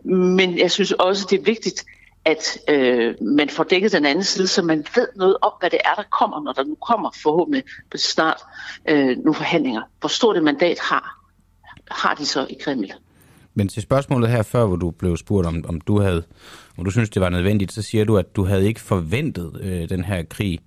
Men 0.04 0.58
jeg 0.58 0.70
synes 0.70 0.92
også, 0.92 1.26
det 1.30 1.38
er 1.38 1.44
vigtigt, 1.44 1.84
at 2.24 2.58
øh, 2.68 3.14
man 3.20 3.48
får 3.48 3.64
dækket 3.64 3.92
den 3.92 4.06
anden 4.06 4.24
side, 4.24 4.46
så 4.46 4.62
man 4.62 4.84
ved 4.94 5.08
noget 5.16 5.36
om, 5.42 5.52
hvad 5.60 5.70
det 5.70 5.78
er, 5.84 5.94
der 5.94 6.02
kommer, 6.18 6.42
når 6.42 6.52
der 6.52 6.64
nu 6.64 6.74
kommer 6.74 7.10
forhåbentlig 7.22 7.64
snart 7.96 8.36
øh, 8.88 9.16
nogle 9.16 9.34
forhandlinger. 9.34 9.82
Hvor 10.00 10.08
stort 10.08 10.36
et 10.36 10.42
mandat 10.42 10.78
har, 10.78 11.24
har 11.90 12.14
de 12.14 12.26
så 12.26 12.46
i 12.50 12.56
Kreml. 12.64 12.92
Men 13.54 13.68
til 13.68 13.82
spørgsmålet 13.82 14.30
her 14.30 14.42
før, 14.42 14.66
hvor 14.66 14.76
du 14.76 14.90
blev 14.90 15.16
spurgt, 15.16 15.46
om, 15.46 15.64
om 15.68 15.80
du 15.80 16.00
havde, 16.00 16.22
om 16.78 16.84
du 16.84 16.90
synes, 16.90 17.10
det 17.10 17.22
var 17.22 17.28
nødvendigt, 17.28 17.72
så 17.72 17.82
siger 17.82 18.04
du, 18.04 18.18
at 18.18 18.36
du 18.36 18.44
havde 18.44 18.66
ikke 18.66 18.80
forventet 18.80 19.60
øh, 19.62 19.88
den 19.88 20.04
her 20.04 20.22
krig 20.22 20.58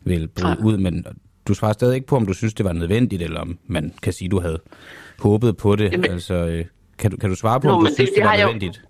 vil 0.00 0.28
bryde 0.28 0.56
ja. 0.60 0.64
ud, 0.64 0.76
men 0.76 1.06
du 1.48 1.54
svarer 1.54 1.72
stadig 1.72 1.94
ikke 1.94 2.06
på, 2.06 2.16
om 2.16 2.26
du 2.26 2.32
synes, 2.32 2.54
det 2.54 2.64
var 2.64 2.72
nødvendigt, 2.72 3.22
eller 3.22 3.40
om 3.40 3.58
man 3.66 3.94
kan 4.02 4.12
sige, 4.12 4.28
du 4.28 4.40
havde 4.40 4.60
håbet 5.18 5.56
på 5.56 5.76
det. 5.76 5.92
Jamen, 5.92 6.10
altså, 6.10 6.34
øh, 6.34 6.64
kan, 6.98 7.10
du, 7.10 7.16
kan 7.16 7.30
du 7.30 7.36
svare 7.36 7.60
på, 7.60 7.66
Nå, 7.66 7.72
om 7.74 7.84
du 7.84 7.86
synes, 7.86 7.96
det, 7.96 8.06
det, 8.08 8.16
det 8.16 8.24
var 8.24 8.36
nødvendigt? 8.36 8.80
Jo... 8.84 8.87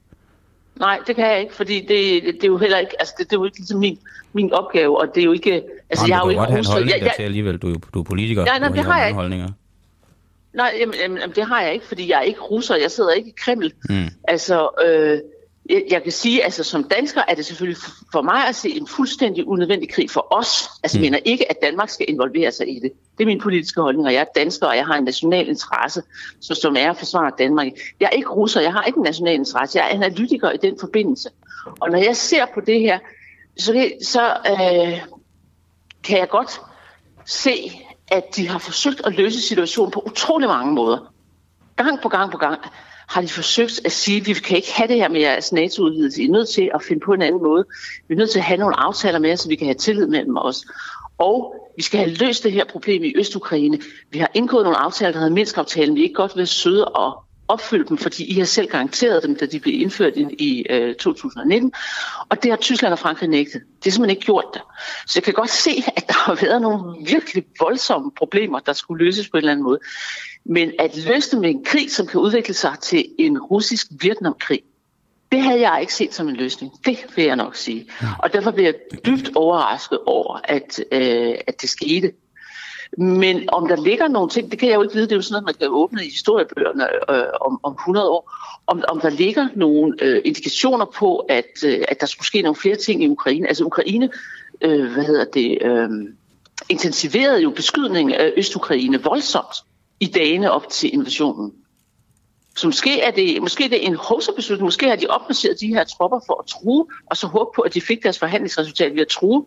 Nej, 0.78 0.99
det 1.06 1.16
kan 1.16 1.26
jeg 1.26 1.40
ikke, 1.40 1.54
fordi 1.54 1.80
det, 1.80 2.23
det, 2.25 2.44
er 2.44 2.49
jo 2.49 2.56
heller 2.56 2.78
ikke, 2.78 3.00
altså 3.00 3.14
det, 3.18 3.30
det 3.30 3.37
er 3.37 3.40
jo 3.40 3.44
ikke 3.44 3.58
ligesom 3.58 3.80
min, 3.80 3.99
min 4.32 4.52
opgave, 4.52 5.00
og 5.00 5.14
det 5.14 5.20
er 5.20 5.25
jo 5.25 5.32
ikke, 5.32 5.62
altså 5.90 6.04
Nå, 6.04 6.08
jeg 6.08 6.16
har 6.16 6.25
jo 6.25 6.30
ikke... 6.30 6.42
have 6.42 6.58
en 6.58 6.64
holdning 6.64 6.99
jeg, 6.99 7.04
jeg, 7.04 7.12
til 7.16 7.23
alligevel, 7.23 7.58
du, 7.58 7.75
du 7.94 8.00
er 8.00 8.04
politiker. 8.04 8.44
Nej, 8.44 8.58
nej, 8.58 8.68
det 8.68 8.85
har 8.85 8.99
jeg 8.99 9.08
ikke. 9.08 9.16
Holdninger. 9.16 9.49
Nej, 10.54 10.75
jamen, 10.80 10.94
jamen, 11.02 11.30
det 11.35 11.44
har 11.44 11.62
jeg 11.62 11.75
ikke, 11.75 11.87
fordi 11.87 12.11
jeg 12.11 12.18
er 12.18 12.23
ikke 12.23 12.40
russer, 12.40 12.76
jeg 12.76 12.90
sidder 12.90 13.12
ikke 13.12 13.28
i 13.28 13.35
Kreml. 13.38 13.73
Mm. 13.88 14.08
Altså, 14.25 14.68
øh, 14.87 15.18
jeg, 15.69 16.03
kan 16.03 16.13
sige, 16.13 16.45
altså 16.45 16.65
som 16.65 16.85
dansker 16.85 17.23
er 17.29 17.35
det 17.35 17.47
selvfølgelig 17.47 17.83
for 18.13 18.23
mig 18.23 18.47
at 18.49 18.57
se 18.57 18.71
en 18.71 18.87
fuldstændig 18.87 19.49
unødvendig 19.49 19.91
krig 19.91 20.11
for 20.11 20.27
os. 20.31 20.71
Altså 20.83 20.99
mm. 20.99 21.05
jeg 21.05 21.11
mener 21.11 21.23
ikke, 21.25 21.51
at 21.51 21.57
Danmark 21.63 21.89
skal 21.89 22.07
involvere 22.09 22.53
sig 22.53 22.77
i 22.77 22.81
det. 22.81 22.93
Det 23.19 23.25
er 23.25 23.27
min 23.27 23.41
politiske 23.41 23.81
holdning, 23.81 24.07
og 24.07 24.13
jeg 24.13 24.21
er 24.21 24.41
dansker, 24.41 24.67
og 24.67 24.77
jeg 24.77 24.87
har 24.87 24.95
en 24.95 25.05
national 25.05 25.49
interesse, 25.49 26.03
så, 26.41 26.55
som 26.55 26.77
er 26.79 26.91
at 26.91 26.97
forsvare 26.97 27.33
Danmark. 27.39 27.67
Jeg 28.01 28.07
er 28.07 28.11
ikke 28.11 28.29
russer, 28.29 28.61
jeg 28.61 28.73
har 28.73 28.85
ikke 28.85 28.97
en 28.97 29.03
national 29.03 29.35
interesse, 29.35 29.79
jeg 29.79 29.87
er 29.87 29.95
analytiker 29.95 30.51
i 30.51 30.57
den 30.57 30.79
forbindelse. 30.81 31.29
Og 31.81 31.91
når 31.91 31.99
jeg 31.99 32.17
ser 32.17 32.47
på 32.55 32.61
det 32.61 32.81
her, 32.81 32.99
så, 33.59 33.73
det, 33.73 33.93
så 34.03 34.37
øh, 34.51 35.01
kan 36.05 36.19
jeg 36.19 36.29
godt 36.29 36.61
se, 37.27 37.73
at 38.09 38.37
de 38.37 38.49
har 38.49 38.59
forsøgt 38.59 39.01
at 39.05 39.15
løse 39.15 39.41
situationen 39.41 39.91
på 39.91 40.03
utrolig 40.07 40.49
mange 40.49 40.73
måder. 40.73 41.13
Gang 41.77 42.01
på 42.03 42.09
gang 42.09 42.33
på 42.33 42.39
gang 42.39 42.61
har 43.09 43.21
de 43.21 43.29
forsøgt 43.29 43.81
at 43.85 43.93
sige, 43.93 44.21
at 44.21 44.27
vi 44.27 44.33
kan 44.35 44.57
ikke 44.57 44.73
have 44.73 44.88
det 44.88 44.97
her 44.97 45.09
med 45.09 45.21
jeres 45.21 45.53
NATO-udvidelse. 45.53 46.23
I 46.23 46.27
er 46.27 46.31
nødt 46.31 46.49
til 46.49 46.71
at 46.75 46.83
finde 46.83 47.00
på 47.05 47.12
en 47.12 47.23
anden 47.23 47.43
måde. 47.43 47.65
Vi 48.09 48.15
er 48.15 48.19
nødt 48.19 48.31
til 48.31 48.38
at 48.38 48.45
have 48.45 48.59
nogle 48.59 48.81
aftaler 48.81 49.19
med 49.19 49.29
jer, 49.29 49.37
så 49.37 49.49
vi 49.49 49.57
kan 49.57 49.67
have 49.67 49.75
tillid 49.75 50.07
mellem 50.07 50.37
os. 50.37 50.65
Og 51.19 51.55
vi 51.77 51.83
skal 51.83 52.00
have 52.00 52.15
løst 52.15 52.45
det 52.45 52.53
her 52.53 52.65
problem 52.65 53.05
i 53.05 53.12
Østukraine. 53.17 53.79
Vi 54.11 54.19
har 54.19 54.31
indgået 54.35 54.65
nogle 54.65 54.79
aftaler, 54.79 55.12
der 55.12 55.19
hedder 55.19 55.35
Minsk-aftalen. 55.35 55.95
Vi 55.95 56.00
er 56.00 56.05
ikke 56.05 56.15
godt 56.15 56.37
ved 56.37 56.43
at 56.43 56.49
søde 56.49 56.88
og 56.88 57.25
opfylde 57.49 57.88
dem, 57.88 57.99
fordi 57.99 58.25
I 58.25 58.38
har 58.38 58.45
selv 58.45 58.69
garanteret 58.69 59.23
dem, 59.23 59.37
da 59.37 59.47
de 59.47 59.61
blev 59.61 59.81
indført 59.81 60.17
i, 60.17 60.26
i 60.38 60.67
øh, 60.71 60.95
2019. 60.95 61.73
Og 62.28 62.43
det 62.43 62.50
har 62.50 62.57
Tyskland 62.57 62.93
og 62.93 62.99
Frankrig 62.99 63.28
nægtet. 63.28 63.62
Det 63.78 63.87
er 63.87 63.90
simpelthen 63.90 64.17
ikke 64.17 64.26
gjort 64.26 64.45
det. 64.55 64.62
Så 65.07 65.12
jeg 65.17 65.23
kan 65.23 65.35
godt 65.35 65.50
se, 65.50 65.71
at 65.97 66.09
der 66.09 66.14
har 66.14 66.35
været 66.35 66.62
nogle 66.62 67.07
virkelig 67.07 67.45
voldsomme 67.61 68.11
problemer, 68.17 68.59
der 68.59 68.73
skulle 68.73 69.05
løses 69.05 69.28
på 69.28 69.37
en 69.37 69.38
eller 69.38 69.52
anden 69.52 69.64
måde. 69.64 69.78
Men 70.45 70.73
at 70.78 70.97
løse 70.97 71.31
dem 71.31 71.40
med 71.40 71.50
en 71.50 71.64
krig, 71.64 71.90
som 71.90 72.07
kan 72.07 72.21
udvikle 72.21 72.55
sig 72.55 72.75
til 72.83 73.07
en 73.19 73.38
russisk 73.38 73.87
Vietnamkrig, 74.00 74.61
det 75.33 75.43
havde 75.43 75.61
jeg 75.61 75.81
ikke 75.81 75.95
set 75.95 76.14
som 76.14 76.28
en 76.28 76.37
løsning. 76.37 76.73
Det 76.85 76.99
vil 77.17 77.25
jeg 77.25 77.37
nok 77.37 77.57
sige. 77.57 77.87
Og 78.19 78.33
derfor 78.33 78.50
bliver 78.50 78.69
jeg 78.69 79.02
dybt 79.07 79.31
overrasket 79.37 79.99
over, 80.07 80.40
at, 80.45 80.81
øh, 80.93 81.35
at 81.47 81.62
det 81.62 81.71
skete. 81.71 82.12
Men 82.99 83.49
om 83.52 83.68
der 83.68 83.76
ligger 83.76 84.09
nogle 84.09 84.30
ting, 84.30 84.50
det 84.50 84.59
kan 84.59 84.68
jeg 84.68 84.76
jo 84.76 84.83
ikke 84.83 84.95
vide. 84.95 85.07
Det 85.07 85.12
er 85.12 85.16
jo 85.16 85.23
sådan 85.23 85.33
noget, 85.33 85.45
man 85.45 85.54
kan 85.54 85.68
åbne 85.71 86.04
i 86.04 86.11
historiebøgerne 86.11 86.85
øh, 87.11 87.26
om, 87.40 87.61
om 87.62 87.73
100 87.73 88.11
år. 88.11 88.33
Om, 88.66 88.85
om 88.88 89.00
der 89.00 89.11
ligger 89.11 89.49
nogle 89.54 89.95
øh, 90.00 90.23
indikationer 90.25 90.85
på, 90.85 91.16
at, 91.16 91.64
øh, 91.64 91.85
at 91.88 92.00
der 92.00 92.07
skulle 92.07 92.26
ske 92.26 92.42
nogle 92.42 92.57
flere 92.57 92.76
ting 92.76 93.02
i 93.02 93.09
Ukraine. 93.09 93.49
Altså 93.49 93.64
Ukraine, 93.64 94.11
øh, 94.61 94.92
hvad 94.92 95.04
hedder 95.04 95.25
det, 95.25 95.59
øh, 95.62 95.88
intensiverede 96.68 97.42
jo 97.42 97.50
beskydningen 97.50 98.14
af 98.14 98.33
Østukraine 98.37 99.02
voldsomt 99.02 99.64
i 100.00 100.07
dagene 100.07 100.50
op 100.50 100.68
til 100.68 100.95
invasionen. 100.95 101.52
Så 102.57 102.66
måske 102.66 103.00
er 103.00 103.11
det, 103.11 103.42
måske 103.42 103.64
er 103.64 103.68
det 103.68 103.87
en 103.87 103.95
hovsebeslutning. 103.95 104.64
Måske 104.64 104.88
har 104.88 104.97
de 104.97 105.07
opplaceret 105.07 105.61
de 105.61 105.66
her 105.66 105.85
tropper 105.85 106.21
for 106.26 106.40
at 106.40 106.47
true, 106.47 106.87
og 107.07 107.16
så 107.16 107.26
håbe 107.26 107.50
på, 107.57 107.62
at 107.62 107.75
de 107.75 107.80
fik 107.80 108.02
deres 108.02 108.18
forhandlingsresultat 108.18 108.95
ved 108.95 109.00
at 109.00 109.09
true. 109.09 109.45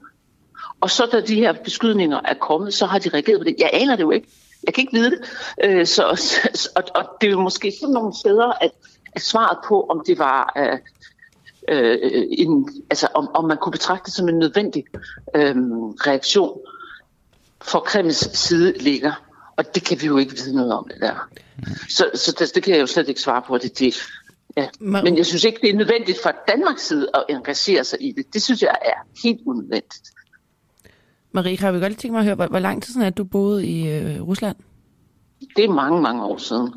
Og 0.82 0.90
så 0.90 1.06
da 1.12 1.22
de 1.22 1.36
her 1.36 1.54
beskydninger 1.64 2.20
er 2.26 2.34
kommet, 2.34 2.74
så 2.74 2.86
har 2.86 3.00
de 3.00 3.10
reageret 3.10 3.40
på 3.40 3.44
det. 3.44 3.56
Jeg 3.60 3.70
aner 3.74 3.96
det 3.96 4.04
jo 4.04 4.12
ikke. 4.12 4.28
Jeg 4.64 4.74
kan 4.74 4.82
ikke 4.82 4.94
vide 4.94 5.12
det. 5.12 5.20
Øh, 5.64 5.88
så, 5.88 6.04
og, 6.76 6.84
og 6.96 7.04
det 7.22 7.28
er 7.28 7.32
jo 7.32 7.42
måske 7.42 7.74
sådan 7.80 7.94
nogle 7.94 8.14
steder, 8.16 8.64
at, 8.64 8.72
at 9.16 9.22
svaret 9.22 9.58
på, 9.68 9.82
om 9.90 10.04
det 10.08 10.20
var... 10.20 10.54
Øh, 10.58 10.78
øh, 11.70 12.00
en, 12.32 12.70
altså 12.90 13.08
om, 13.14 13.30
om 13.34 13.46
man 13.46 13.58
kunne 13.58 13.72
betragte 13.72 14.06
det 14.06 14.14
som 14.14 14.30
en 14.30 14.40
nødvendig 14.40 14.84
øh, 15.36 15.56
reaktion 16.08 16.60
for 17.62 17.80
Kremls 17.80 18.38
side 18.38 18.78
ligger. 18.78 19.26
Og 19.56 19.76
det 19.76 19.84
kan 19.84 20.02
vi 20.02 20.06
jo 20.06 20.18
ikke 20.18 20.32
vide 20.32 20.56
noget 20.56 20.74
om 20.74 20.88
det 20.94 21.02
der. 21.02 21.30
Så, 21.90 22.12
så 22.14 22.36
det, 22.40 22.56
det 22.56 22.64
kan 22.64 22.74
jeg 22.74 22.82
jo 22.82 22.88
slet 22.88 23.10
ikke 23.10 23.22
svare 23.22 23.42
på. 23.48 23.58
Det, 23.58 23.80
det, 23.80 24.02
ja. 24.58 24.68
Men 24.80 25.18
jeg 25.18 25.26
synes 25.26 25.44
ikke, 25.44 25.60
det 25.62 25.70
er 25.70 25.76
nødvendigt 25.76 26.22
fra 26.24 26.32
Danmarks 26.48 26.88
side 26.88 27.10
at 27.14 27.26
engagere 27.30 27.84
sig 27.84 28.02
i 28.02 28.12
det. 28.12 28.34
Det 28.34 28.44
synes 28.44 28.62
jeg 28.62 28.76
er 28.82 29.22
helt 29.24 29.42
unødvendigt. 29.46 30.12
Marie, 31.32 31.58
har 31.58 31.72
vi 31.72 31.80
godt 31.80 31.98
tænkt 31.98 32.12
mig 32.12 32.20
at 32.20 32.26
høre, 32.26 32.36
hvor, 32.36 32.48
hvor 32.48 32.60
lang 32.60 32.84
tid 32.84 32.94
siden 32.94 33.08
er 33.08 33.10
du 33.10 33.24
boet 33.24 33.64
i 33.64 33.88
øh, 33.90 34.22
Rusland? 34.22 34.56
Det 35.56 35.66
er 35.66 35.70
mange, 35.70 36.02
mange 36.02 36.24
år 36.24 36.38
siden. 36.38 36.74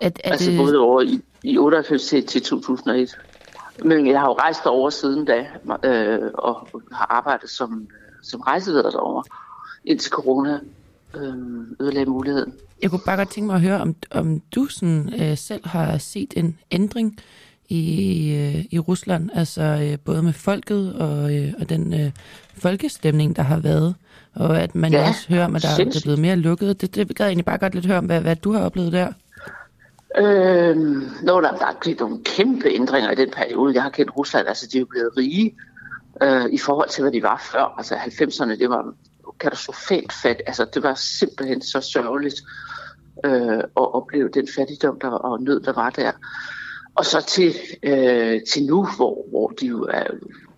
At, 0.00 0.20
at 0.24 0.32
altså 0.32 0.50
det... 0.50 0.58
både 0.58 0.78
over 0.78 1.00
i, 1.00 1.20
i 1.42 1.58
98 1.58 2.06
til, 2.06 2.26
til 2.26 2.42
2001. 2.42 3.18
Men 3.84 4.06
jeg 4.06 4.20
har 4.20 4.26
jo 4.26 4.32
rejst 4.32 4.66
over 4.66 4.90
siden 4.90 5.24
da, 5.24 5.46
øh, 5.84 6.30
og 6.34 6.68
har 6.92 7.06
arbejdet 7.10 7.50
som, 7.50 7.88
som 8.22 8.40
rejseleder 8.40 8.90
derovre, 8.90 9.22
indtil 9.84 10.10
corona 10.10 10.60
øh, 11.16 11.34
ødelagde 11.80 12.10
muligheden. 12.10 12.52
Jeg 12.82 12.90
kunne 12.90 13.00
bare 13.06 13.16
godt 13.16 13.30
tænke 13.30 13.46
mig 13.46 13.54
at 13.54 13.62
høre, 13.62 13.80
om, 13.80 13.94
om 14.10 14.40
du 14.54 14.66
sådan, 14.66 15.14
øh, 15.20 15.36
selv 15.36 15.66
har 15.66 15.98
set 15.98 16.34
en 16.36 16.58
ændring 16.70 17.18
i, 17.68 18.30
øh, 18.34 18.64
i 18.70 18.78
Rusland, 18.78 19.30
altså 19.34 19.62
øh, 19.62 19.98
både 19.98 20.22
med 20.22 20.32
folket 20.32 20.94
og, 20.94 21.36
øh, 21.36 21.52
og 21.58 21.68
den 21.68 21.94
øh, 21.94 22.10
folkestemning, 22.58 23.36
der 23.36 23.42
har 23.42 23.58
været, 23.58 23.94
og 24.34 24.60
at 24.60 24.74
man 24.74 24.92
ja, 24.92 25.08
også 25.08 25.28
hører 25.28 25.44
at 25.44 25.52
der, 25.52 25.76
der 25.76 25.84
er 25.84 26.00
blevet 26.02 26.18
mere 26.18 26.36
lukket. 26.36 26.80
Det, 26.80 26.94
det 26.94 27.16
gad 27.16 27.26
jeg 27.26 27.30
egentlig 27.30 27.44
bare 27.44 27.58
godt 27.58 27.74
lidt 27.74 27.86
høre 27.86 27.98
om, 27.98 28.06
hvad, 28.06 28.20
hvad 28.20 28.36
du 28.36 28.52
har 28.52 28.64
oplevet 28.64 28.92
der. 28.92 29.12
Øhm, 30.18 31.10
nå, 31.22 31.40
der, 31.40 31.56
der 31.56 31.66
er 31.66 31.74
sket 31.82 32.00
nogle 32.00 32.18
kæmpe 32.24 32.68
ændringer 32.68 33.10
i 33.10 33.14
den 33.14 33.30
periode. 33.30 33.74
Jeg 33.74 33.82
har 33.82 33.90
kendt 33.90 34.16
Rusland, 34.16 34.48
altså 34.48 34.66
de 34.72 34.76
er 34.76 34.80
jo 34.80 34.86
blevet 34.86 35.16
rige 35.16 35.54
øh, 36.22 36.46
i 36.52 36.58
forhold 36.58 36.88
til, 36.88 37.02
hvad 37.02 37.12
de 37.12 37.22
var 37.22 37.48
før. 37.52 37.74
Altså 37.78 37.94
90'erne, 37.94 38.58
det 38.58 38.70
var 38.70 38.94
katastrofalt 39.40 40.12
fat. 40.12 40.42
Altså 40.46 40.66
det 40.74 40.82
var 40.82 40.94
simpelthen 40.94 41.62
så 41.62 41.80
sørgeligt 41.80 42.42
øh, 43.24 43.58
at 43.58 43.94
opleve 43.94 44.28
den 44.34 44.48
fattigdom 44.56 44.98
der, 45.00 45.08
og 45.08 45.42
nød, 45.42 45.60
der 45.60 45.72
var 45.72 45.90
der. 45.90 46.12
Og 46.94 47.04
så 47.04 47.24
til, 47.28 47.54
øh, 47.82 48.40
til 48.52 48.64
nu, 48.64 48.86
hvor, 48.96 49.26
hvor 49.30 49.48
de 49.48 49.66
jo 49.66 49.82
er 49.82 50.04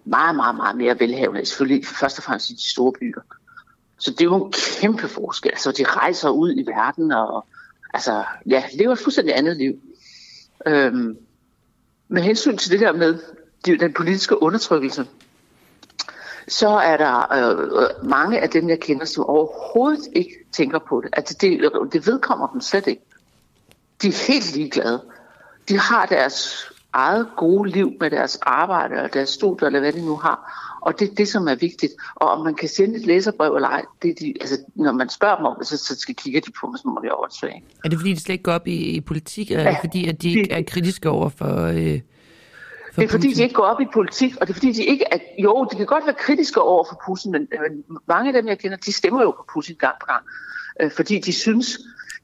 meget, 0.08 0.36
meget, 0.36 0.56
meget 0.56 0.76
mere 0.76 1.00
velhavende, 1.00 1.46
selvfølgelig 1.46 1.86
først 1.86 2.18
og 2.18 2.24
fremmest 2.24 2.50
i 2.50 2.54
de 2.54 2.70
store 2.70 2.92
byer. 3.00 3.20
Så 3.98 4.10
det 4.10 4.20
er 4.20 4.24
jo 4.24 4.44
en 4.44 4.52
kæmpe 4.80 5.08
forskel. 5.08 5.50
Altså, 5.50 5.72
de 5.72 5.84
rejser 5.84 6.28
ud 6.28 6.54
i 6.56 6.66
verden 6.66 7.12
og 7.12 7.46
altså, 7.94 8.24
ja, 8.46 8.64
lever 8.74 8.92
et 8.92 8.98
fuldstændig 8.98 9.36
andet 9.38 9.56
liv. 9.56 9.74
Øhm, 10.66 11.18
med 12.08 12.22
hensyn 12.22 12.56
til 12.56 12.70
det 12.70 12.80
der 12.80 12.92
med 12.92 13.18
den 13.64 13.92
politiske 13.92 14.42
undertrykkelse, 14.42 15.06
så 16.48 16.68
er 16.68 16.96
der 16.96 17.32
øh, 17.32 17.82
øh, 17.82 18.08
mange 18.08 18.40
af 18.40 18.50
dem, 18.50 18.68
jeg 18.68 18.80
kender, 18.80 19.04
som 19.04 19.24
overhovedet 19.24 20.08
ikke 20.12 20.34
tænker 20.52 20.78
på 20.78 21.00
det. 21.00 21.10
Altså, 21.12 21.36
det, 21.40 21.72
det 21.92 22.06
vedkommer 22.06 22.46
dem 22.46 22.60
slet 22.60 22.86
ikke. 22.86 23.02
De 24.02 24.08
er 24.08 24.26
helt 24.28 24.54
ligeglade. 24.54 25.02
De 25.68 25.78
har 25.78 26.06
deres 26.06 26.66
eget 26.98 27.26
gode 27.36 27.70
liv 27.70 27.92
med 28.00 28.10
deres 28.10 28.38
arbejde 28.42 29.02
og 29.02 29.14
deres 29.14 29.28
studier, 29.28 29.66
eller 29.66 29.80
hvad 29.80 29.92
de 29.92 30.06
nu 30.06 30.16
har. 30.16 30.38
Og 30.82 30.98
det 30.98 31.10
er 31.10 31.14
det, 31.14 31.28
som 31.28 31.48
er 31.48 31.54
vigtigt. 31.54 31.92
Og 32.14 32.28
om 32.28 32.44
man 32.44 32.54
kan 32.54 32.68
sende 32.68 32.96
et 32.96 33.06
læserbrev 33.06 33.54
eller 33.54 33.68
ej, 33.68 33.84
det 34.02 34.10
er 34.10 34.14
de, 34.14 34.34
altså, 34.40 34.56
når 34.74 34.92
man 34.92 35.08
spørger 35.08 35.36
dem 35.36 35.44
om 35.44 35.56
det, 35.58 35.66
så, 35.66 35.76
så 35.76 36.00
skal 36.00 36.14
kigge 36.14 36.40
de 36.40 36.50
på 36.60 36.66
mig, 36.66 36.78
så 36.78 36.88
må 36.88 37.00
det 37.02 37.10
oversøge. 37.10 37.62
Er 37.84 37.88
det 37.88 37.98
fordi, 37.98 38.14
de 38.14 38.20
slet 38.20 38.32
ikke 38.32 38.42
går 38.42 38.52
op 38.52 38.66
i, 38.66 38.76
i 38.96 39.00
politik, 39.00 39.50
eller 39.50 39.64
ja, 39.64 39.76
er 39.76 39.80
fordi, 39.80 40.08
at 40.08 40.22
de 40.22 40.28
ikke 40.28 40.52
er 40.52 40.62
kritiske 40.62 41.10
over 41.10 41.28
for... 41.28 41.66
Øh 41.66 42.00
det 42.96 43.04
er 43.04 43.08
fordi, 43.08 43.32
de 43.34 43.42
ikke 43.42 43.54
går 43.54 43.62
op 43.62 43.80
i 43.80 43.86
politik, 43.92 44.36
og 44.40 44.46
det 44.46 44.52
er 44.52 44.54
fordi, 44.54 44.72
de 44.72 44.84
ikke 44.84 45.04
er... 45.10 45.18
Jo, 45.38 45.68
de 45.72 45.76
kan 45.76 45.86
godt 45.86 46.06
være 46.06 46.14
kritiske 46.18 46.60
over 46.60 46.84
for 46.88 47.02
Putin, 47.06 47.32
men, 47.32 47.48
men 47.50 47.98
mange 48.08 48.28
af 48.28 48.32
dem, 48.32 48.48
jeg 48.48 48.58
kender, 48.58 48.76
de 48.76 48.92
stemmer 48.92 49.22
jo 49.22 49.30
på 49.30 49.44
Putin 49.54 49.76
gang 49.78 49.94
på 50.00 50.06
gang. 50.06 50.24
Øh, 50.80 50.90
fordi 50.90 51.18
de 51.18 51.32
synes, 51.32 51.78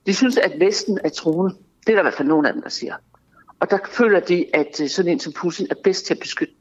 de 0.06 0.14
synes, 0.14 0.36
at 0.36 0.52
Vesten 0.60 0.98
er 1.04 1.08
troende. 1.08 1.54
Det 1.86 1.88
er 1.88 1.92
der 1.92 2.00
i 2.00 2.02
hvert 2.02 2.14
fald 2.14 2.28
nogen 2.28 2.46
af 2.46 2.52
dem, 2.52 2.62
der 2.62 2.68
siger. 2.68 2.94
Og 3.60 3.70
der 3.70 3.78
føler 3.88 4.20
de, 4.20 4.46
at 4.56 4.80
øh, 4.82 4.88
sådan 4.88 5.12
en 5.12 5.20
som 5.20 5.32
Putin 5.32 5.66
er 5.70 5.74
bedst 5.84 6.06
til 6.06 6.14
at 6.14 6.20
beskytte 6.20 6.54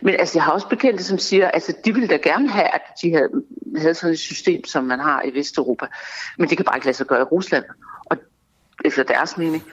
men 0.00 0.14
altså, 0.18 0.38
jeg 0.38 0.44
har 0.44 0.52
også 0.52 0.68
bekendte, 0.68 1.04
som 1.04 1.18
siger, 1.18 1.46
at 1.46 1.54
altså, 1.54 1.74
de 1.84 1.94
ville 1.94 2.08
da 2.08 2.16
gerne 2.16 2.48
have, 2.48 2.74
at 2.74 2.82
de 3.02 3.12
havde, 3.12 3.28
havde 3.76 3.94
sådan 3.94 4.12
et 4.12 4.18
system, 4.18 4.64
som 4.64 4.84
man 4.84 5.00
har 5.00 5.22
i 5.22 5.34
Vesteuropa. 5.34 5.86
Men 6.38 6.48
det 6.48 6.56
kan 6.56 6.64
bare 6.64 6.76
ikke 6.76 6.86
lade 6.86 6.96
sig 6.96 7.06
gøre 7.06 7.20
i 7.20 7.24
Rusland, 7.24 7.64
og 8.04 8.16
efter 8.84 9.02
deres 9.02 9.36
mening. 9.36 9.64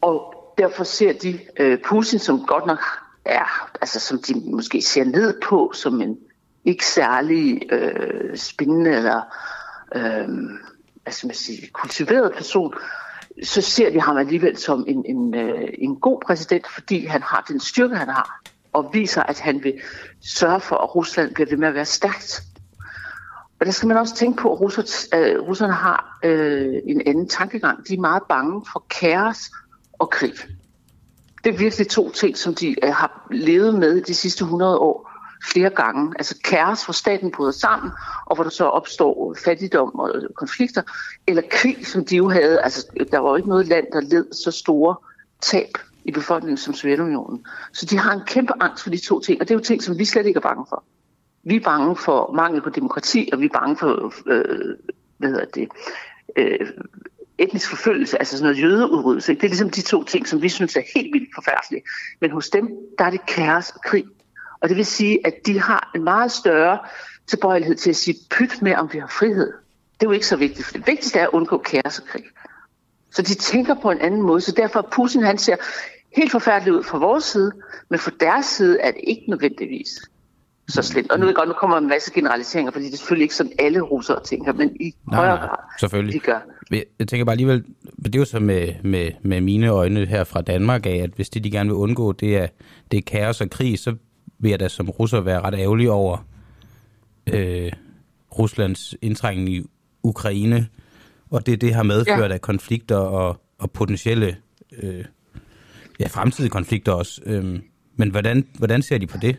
Og 0.00 0.34
derfor 0.58 0.84
ser 0.84 1.12
de 1.12 1.40
øh, 1.56 1.78
Putin, 1.84 2.18
som 2.18 2.46
godt 2.46 2.66
nok 2.66 2.78
er, 3.24 3.70
altså 3.80 4.00
som 4.00 4.22
de 4.22 4.50
måske 4.50 4.82
ser 4.82 5.04
ned 5.04 5.40
på, 5.40 5.72
som 5.74 6.02
en 6.02 6.18
ikke 6.64 6.86
særlig 6.86 7.72
øh, 7.72 8.36
spændende 8.36 8.90
eller 8.96 9.22
øh, 9.94 10.28
altså 11.06 11.26
man 11.26 11.36
siger, 11.36 11.66
kultiveret 11.72 12.32
person, 12.34 12.74
så 13.42 13.60
ser 13.60 13.90
vi 13.90 13.98
ham 13.98 14.16
alligevel 14.16 14.56
som 14.56 14.84
en, 14.88 15.04
en, 15.06 15.34
øh, 15.34 15.68
en 15.78 15.96
god 15.96 16.20
præsident, 16.26 16.66
fordi 16.74 17.06
han 17.06 17.22
har 17.22 17.44
den 17.48 17.60
styrke, 17.60 17.96
han 17.96 18.08
har, 18.08 18.42
og 18.72 18.90
viser, 18.92 19.22
at 19.22 19.40
han 19.40 19.64
vil 19.64 19.74
sørge 20.20 20.60
for, 20.60 20.76
at 20.76 20.94
Rusland 20.94 21.34
bliver 21.34 21.48
ved 21.50 21.56
med 21.56 21.68
at 21.68 21.74
være 21.74 21.84
stærkt. 21.84 22.42
Og 23.60 23.66
der 23.66 23.72
skal 23.72 23.86
man 23.86 23.96
også 23.96 24.14
tænke 24.14 24.42
på, 24.42 24.52
at 24.52 24.60
russer, 24.60 25.08
øh, 25.14 25.40
russerne 25.40 25.72
har 25.72 26.18
øh, 26.24 26.74
en 26.86 27.02
anden 27.06 27.28
tankegang. 27.28 27.88
De 27.88 27.94
er 27.94 28.00
meget 28.00 28.22
bange 28.28 28.64
for 28.72 28.86
kaos 29.00 29.50
og 29.92 30.10
krig. 30.10 30.32
Det 31.44 31.54
er 31.54 31.58
virkelig 31.58 31.88
to 31.88 32.10
ting, 32.10 32.36
som 32.36 32.54
de 32.54 32.84
øh, 32.84 32.92
har 32.92 33.28
levet 33.30 33.74
med 33.74 34.00
de 34.00 34.14
sidste 34.14 34.42
100 34.42 34.78
år 34.78 35.15
flere 35.52 35.70
gange. 35.70 36.12
Altså 36.18 36.38
kaos, 36.44 36.84
hvor 36.84 36.92
staten 36.92 37.30
bryder 37.30 37.52
sammen, 37.52 37.90
og 38.26 38.34
hvor 38.34 38.44
der 38.44 38.50
så 38.50 38.64
opstår 38.64 39.36
fattigdom 39.44 39.94
og 39.94 40.22
konflikter, 40.34 40.82
eller 41.26 41.42
krig, 41.50 41.86
som 41.86 42.04
de 42.04 42.16
jo 42.16 42.28
havde. 42.28 42.60
Altså, 42.60 42.86
der 43.10 43.18
var 43.18 43.30
jo 43.30 43.36
ikke 43.36 43.48
noget 43.48 43.66
land, 43.66 43.86
der 43.92 44.00
led 44.00 44.32
så 44.32 44.50
store 44.50 44.96
tab 45.40 45.78
i 46.04 46.10
befolkningen 46.10 46.56
som 46.56 46.74
Sovjetunionen. 46.74 47.46
Så 47.72 47.86
de 47.86 47.98
har 47.98 48.12
en 48.12 48.22
kæmpe 48.26 48.52
angst 48.60 48.82
for 48.82 48.90
de 48.90 48.98
to 48.98 49.20
ting, 49.20 49.40
og 49.40 49.48
det 49.48 49.54
er 49.54 49.58
jo 49.58 49.64
ting, 49.64 49.82
som 49.82 49.98
vi 49.98 50.04
slet 50.04 50.26
ikke 50.26 50.38
er 50.38 50.42
bange 50.42 50.64
for. 50.68 50.84
Vi 51.44 51.56
er 51.56 51.60
bange 51.60 51.96
for 51.96 52.32
mangel 52.32 52.62
på 52.62 52.70
demokrati, 52.70 53.28
og 53.32 53.40
vi 53.40 53.44
er 53.44 53.58
bange 53.60 53.76
for 53.76 54.12
øh, 54.26 54.76
hvad 55.18 55.28
hedder 55.28 55.44
det, 55.44 55.68
øh, 56.36 56.70
etnisk 57.38 57.68
forfølgelse, 57.68 58.18
altså 58.18 58.38
sådan 58.38 58.52
noget 58.52 58.62
jødeudryddelse. 58.62 59.32
Ikke? 59.32 59.40
Det 59.40 59.46
er 59.46 59.50
ligesom 59.50 59.70
de 59.70 59.82
to 59.82 60.04
ting, 60.04 60.28
som 60.28 60.42
vi 60.42 60.48
synes 60.48 60.76
er 60.76 60.82
helt 60.94 61.12
vildt 61.12 61.28
forfærdelige. 61.34 61.82
Men 62.20 62.30
hos 62.30 62.48
dem, 62.48 62.68
der 62.98 63.04
er 63.04 63.10
det 63.10 63.26
kaos 63.26 63.70
og 63.70 63.80
krig. 63.80 64.04
Og 64.60 64.68
det 64.68 64.76
vil 64.76 64.86
sige, 64.86 65.26
at 65.26 65.34
de 65.46 65.60
har 65.60 65.90
en 65.94 66.04
meget 66.04 66.32
større 66.32 66.78
tilbøjelighed 67.26 67.76
til 67.76 67.90
at 67.90 67.96
sige 67.96 68.16
pyt 68.30 68.62
med, 68.62 68.74
om 68.74 68.90
vi 68.92 68.98
har 68.98 69.08
frihed. 69.08 69.52
Det 70.00 70.06
er 70.06 70.10
jo 70.10 70.12
ikke 70.12 70.26
så 70.26 70.36
vigtigt, 70.36 70.66
for 70.66 70.72
det 70.72 70.86
vigtigste 70.86 71.18
er 71.18 71.22
at 71.22 71.30
undgå 71.32 71.58
kaos 71.58 71.98
og 71.98 72.06
krig. 72.06 72.24
Så 73.10 73.22
de 73.22 73.34
tænker 73.34 73.74
på 73.82 73.90
en 73.90 73.98
anden 74.00 74.22
måde, 74.22 74.40
så 74.40 74.52
derfor 74.52 74.88
Putin 74.92 75.22
han 75.22 75.38
ser 75.38 75.56
helt 76.16 76.32
forfærdeligt 76.32 76.76
ud 76.76 76.82
fra 76.82 76.98
vores 76.98 77.24
side, 77.24 77.52
men 77.90 77.98
fra 77.98 78.10
deres 78.20 78.46
side 78.46 78.80
er 78.80 78.90
det 78.90 79.00
ikke 79.04 79.22
nødvendigvis 79.28 80.00
så 80.68 80.82
slemt. 80.82 81.10
Og 81.10 81.20
nu, 81.20 81.32
godt, 81.32 81.48
nu 81.48 81.54
kommer 81.54 81.76
en 81.76 81.88
masse 81.88 82.12
generaliseringer, 82.12 82.72
fordi 82.72 82.84
det 82.84 82.92
er 82.92 82.96
selvfølgelig 82.96 83.22
ikke 83.22 83.34
sådan, 83.34 83.52
alle 83.58 83.80
russere 83.80 84.22
tænker, 84.24 84.52
men 84.52 84.76
i 84.80 84.94
nej, 85.10 85.16
højere 85.16 85.36
grad, 85.36 85.58
selvfølgelig. 85.80 86.14
de 86.14 86.18
gør. 86.18 86.40
Jeg 86.98 87.08
tænker 87.08 87.24
bare 87.24 87.32
alligevel, 87.32 87.64
det 88.04 88.14
er 88.14 88.18
jo 88.18 88.24
så 88.24 88.40
med, 88.40 88.74
med, 88.84 89.10
med 89.22 89.40
mine 89.40 89.68
øjne 89.68 90.06
her 90.06 90.24
fra 90.24 90.42
Danmark 90.42 90.86
af, 90.86 90.96
at 90.96 91.10
hvis 91.16 91.28
det, 91.28 91.44
de 91.44 91.50
gerne 91.50 91.68
vil 91.68 91.76
undgå, 91.76 92.12
det 92.12 92.36
er, 92.36 92.46
det 92.90 92.98
er 92.98 93.02
kaos 93.02 93.40
og 93.40 93.50
krig, 93.50 93.78
så 93.78 93.94
vil 94.38 94.50
jeg 94.50 94.60
da 94.60 94.68
som 94.68 94.90
russer 94.90 95.20
være 95.20 95.40
ret 95.40 95.54
ærgerlig 95.54 95.90
over 95.90 96.26
øh, 97.26 97.72
Ruslands 98.38 98.94
indtrængen 99.02 99.48
i 99.48 99.62
Ukraine, 100.02 100.68
og 101.30 101.46
det, 101.46 101.60
det 101.60 101.74
har 101.74 101.82
medført 101.82 102.30
ja. 102.30 102.34
af 102.34 102.40
konflikter 102.40 102.96
og, 102.96 103.40
og 103.58 103.70
potentielle 103.70 104.36
øh, 104.82 105.04
ja, 106.00 106.06
fremtidige 106.06 106.50
konflikter 106.50 106.92
også. 106.92 107.20
Øh, 107.26 107.60
men 107.96 108.10
hvordan, 108.10 108.46
hvordan 108.58 108.82
ser 108.82 108.98
de 108.98 109.06
på 109.06 109.18
det? 109.18 109.36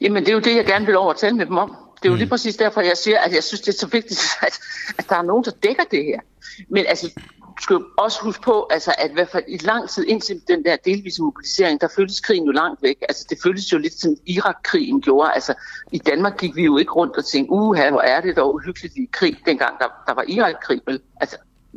Jamen, 0.00 0.22
det 0.22 0.28
er 0.28 0.34
jo 0.34 0.40
det, 0.40 0.56
jeg 0.56 0.66
gerne 0.66 0.86
vil 0.86 0.96
over 0.96 1.12
tale 1.12 1.36
med 1.36 1.46
dem 1.46 1.56
om. 1.56 1.76
Det 1.96 2.04
er 2.04 2.08
jo 2.08 2.14
mm. 2.14 2.18
lige 2.18 2.28
præcis 2.28 2.56
derfor, 2.56 2.80
jeg 2.80 2.96
siger, 2.96 3.18
at 3.18 3.34
jeg 3.34 3.42
synes, 3.42 3.60
det 3.60 3.68
er 3.68 3.78
så 3.78 3.86
vigtigt, 3.86 4.20
at, 4.46 4.58
at 4.98 5.08
der 5.08 5.16
er 5.16 5.22
nogen, 5.22 5.44
der 5.44 5.50
dækker 5.62 5.82
det 5.90 6.04
her. 6.04 6.20
Men 6.68 6.84
altså, 6.88 7.10
skal 7.60 7.74
jo 7.74 7.84
også 7.96 8.22
huske 8.22 8.42
på, 8.42 8.68
altså, 8.70 8.94
at 8.98 9.10
i 9.10 9.14
hvert 9.14 9.28
fald 9.28 9.44
i 9.48 9.56
lang 9.56 9.88
tid 9.88 10.04
indtil 10.04 10.42
den 10.48 10.64
der 10.64 10.76
delvise 10.76 11.22
mobilisering, 11.22 11.80
der 11.80 11.88
føltes 11.96 12.20
krigen 12.20 12.44
jo 12.46 12.52
langt 12.52 12.82
væk. 12.82 12.96
Altså, 13.08 13.26
det 13.30 13.38
føltes 13.42 13.72
jo 13.72 13.78
lidt 13.78 14.00
som 14.00 14.16
Irak-krigen 14.26 15.00
gjorde. 15.00 15.32
Altså, 15.32 15.54
i 15.92 15.98
Danmark 15.98 16.38
gik 16.38 16.56
vi 16.56 16.64
jo 16.64 16.76
ikke 16.76 16.92
rundt 16.92 17.16
og 17.16 17.24
tænkte, 17.24 17.52
uha, 17.52 17.90
hvor 17.90 18.00
er 18.00 18.20
det 18.20 18.36
dog 18.36 18.54
uhyggeligt 18.54 18.96
i 18.96 19.08
krig, 19.12 19.36
dengang 19.46 19.78
der, 19.78 19.86
der 20.06 20.14
var 20.14 20.24
Irak-krig. 20.28 20.80
Vel? 20.86 21.00
Altså, 21.20 21.36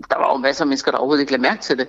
der 0.10 0.18
var 0.18 0.32
jo 0.32 0.38
masser 0.38 0.64
af 0.64 0.68
mennesker, 0.68 0.92
der 0.92 0.98
overhovedet 0.98 1.22
ikke 1.22 1.32
lagde 1.32 1.42
mærke 1.42 1.62
til 1.62 1.78
det. 1.78 1.88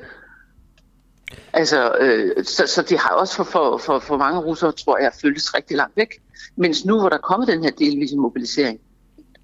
Altså, 1.53 1.97
øh, 2.01 2.45
så, 2.45 2.67
så 2.67 2.83
det 2.83 2.99
har 2.99 3.11
også 3.11 3.37
for, 3.37 3.45
for, 3.45 3.79
for, 3.79 3.99
for 3.99 4.17
mange 4.17 4.41
russere, 4.41 4.73
tror 4.73 4.99
jeg, 4.99 5.13
føltes 5.23 5.55
rigtig 5.55 5.77
langt 5.77 5.97
væk. 5.97 6.09
Mens 6.57 6.85
nu, 6.85 7.01
hvor 7.01 7.09
der 7.09 7.17
er 7.17 7.21
kommet 7.21 7.49
den 7.49 7.65
her 7.65 7.71
delvise 7.71 8.17
mobilisering, 8.17 8.81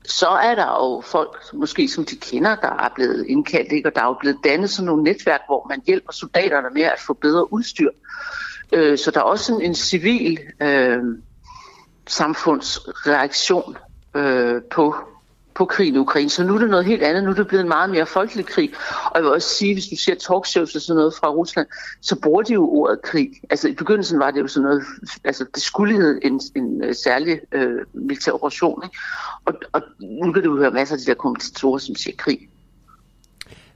så 0.09 0.29
er 0.29 0.55
der 0.55 0.67
jo 0.67 1.01
folk, 1.01 1.55
måske 1.55 1.89
som 1.89 2.05
de 2.05 2.17
kender, 2.17 2.55
der 2.55 2.85
er 2.85 2.89
blevet 2.95 3.27
indkaldt, 3.29 3.73
ikke? 3.73 3.89
og 3.89 3.95
der 3.95 4.01
er 4.01 4.07
jo 4.07 4.17
blevet 4.21 4.39
dannet 4.45 4.71
sådan 4.71 4.87
nogle 4.87 5.03
netværk, 5.03 5.41
hvor 5.47 5.67
man 5.69 5.83
hjælper 5.87 6.13
soldaterne 6.13 6.69
med 6.75 6.83
at 6.83 7.01
få 7.07 7.13
bedre 7.13 7.53
udstyr. 7.53 7.91
Øh, 8.73 8.99
så 8.99 9.11
der 9.11 9.21
er 9.21 9.25
også 9.25 9.45
sådan 9.45 9.63
en 9.63 9.75
civil 9.75 10.39
øh, 10.61 11.03
samfundsreaktion 12.07 13.77
øh, 14.15 14.63
på 14.71 14.95
på 15.55 15.65
krigen 15.65 15.95
i 15.95 15.99
Ukraine. 15.99 16.31
Så 16.31 16.45
nu 16.45 16.55
er 16.55 16.59
det 16.59 16.71
noget 16.71 16.85
helt 16.85 17.03
andet. 17.03 17.25
Nu 17.25 17.31
er 17.31 17.35
det 17.35 17.47
blevet 17.47 17.63
en 17.63 17.69
meget 17.69 17.91
mere 17.91 18.07
folkelig 18.07 18.47
krig. 18.47 18.71
Og 19.05 19.13
jeg 19.15 19.23
vil 19.23 19.33
også 19.33 19.49
sige, 19.49 19.75
hvis 19.75 19.87
du 19.87 19.97
ser 19.97 20.15
talkshows 20.15 20.75
og 20.75 20.81
sådan 20.81 20.97
noget 20.97 21.15
fra 21.15 21.31
Rusland, 21.31 21.67
så 22.01 22.17
bruger 22.17 22.43
de 22.43 22.53
jo 22.53 22.69
ordet 22.71 23.03
krig. 23.03 23.31
Altså 23.51 23.69
i 23.69 23.75
begyndelsen 23.75 24.19
var 24.19 24.31
det 24.31 24.41
jo 24.41 24.49
sådan 24.49 24.65
noget, 24.69 24.83
altså 25.25 25.45
det 25.55 25.63
skulle 25.63 25.97
hedde 25.97 26.21
en, 26.23 26.41
en 26.57 26.85
øh, 26.85 26.95
særlig 26.95 27.41
øh, 27.53 27.81
militær 27.93 28.33
operation. 28.33 28.81
Ikke? 28.85 28.97
Og, 29.45 29.55
og 29.73 29.83
nu 30.01 30.33
kan 30.33 30.43
du 30.43 30.57
høre 30.57 30.71
masser 30.71 30.95
af 30.95 30.99
de 30.99 31.07
der 31.07 31.15
kommentatorer, 31.15 31.79
som 31.79 31.95
siger 31.95 32.17
krig. 32.17 32.39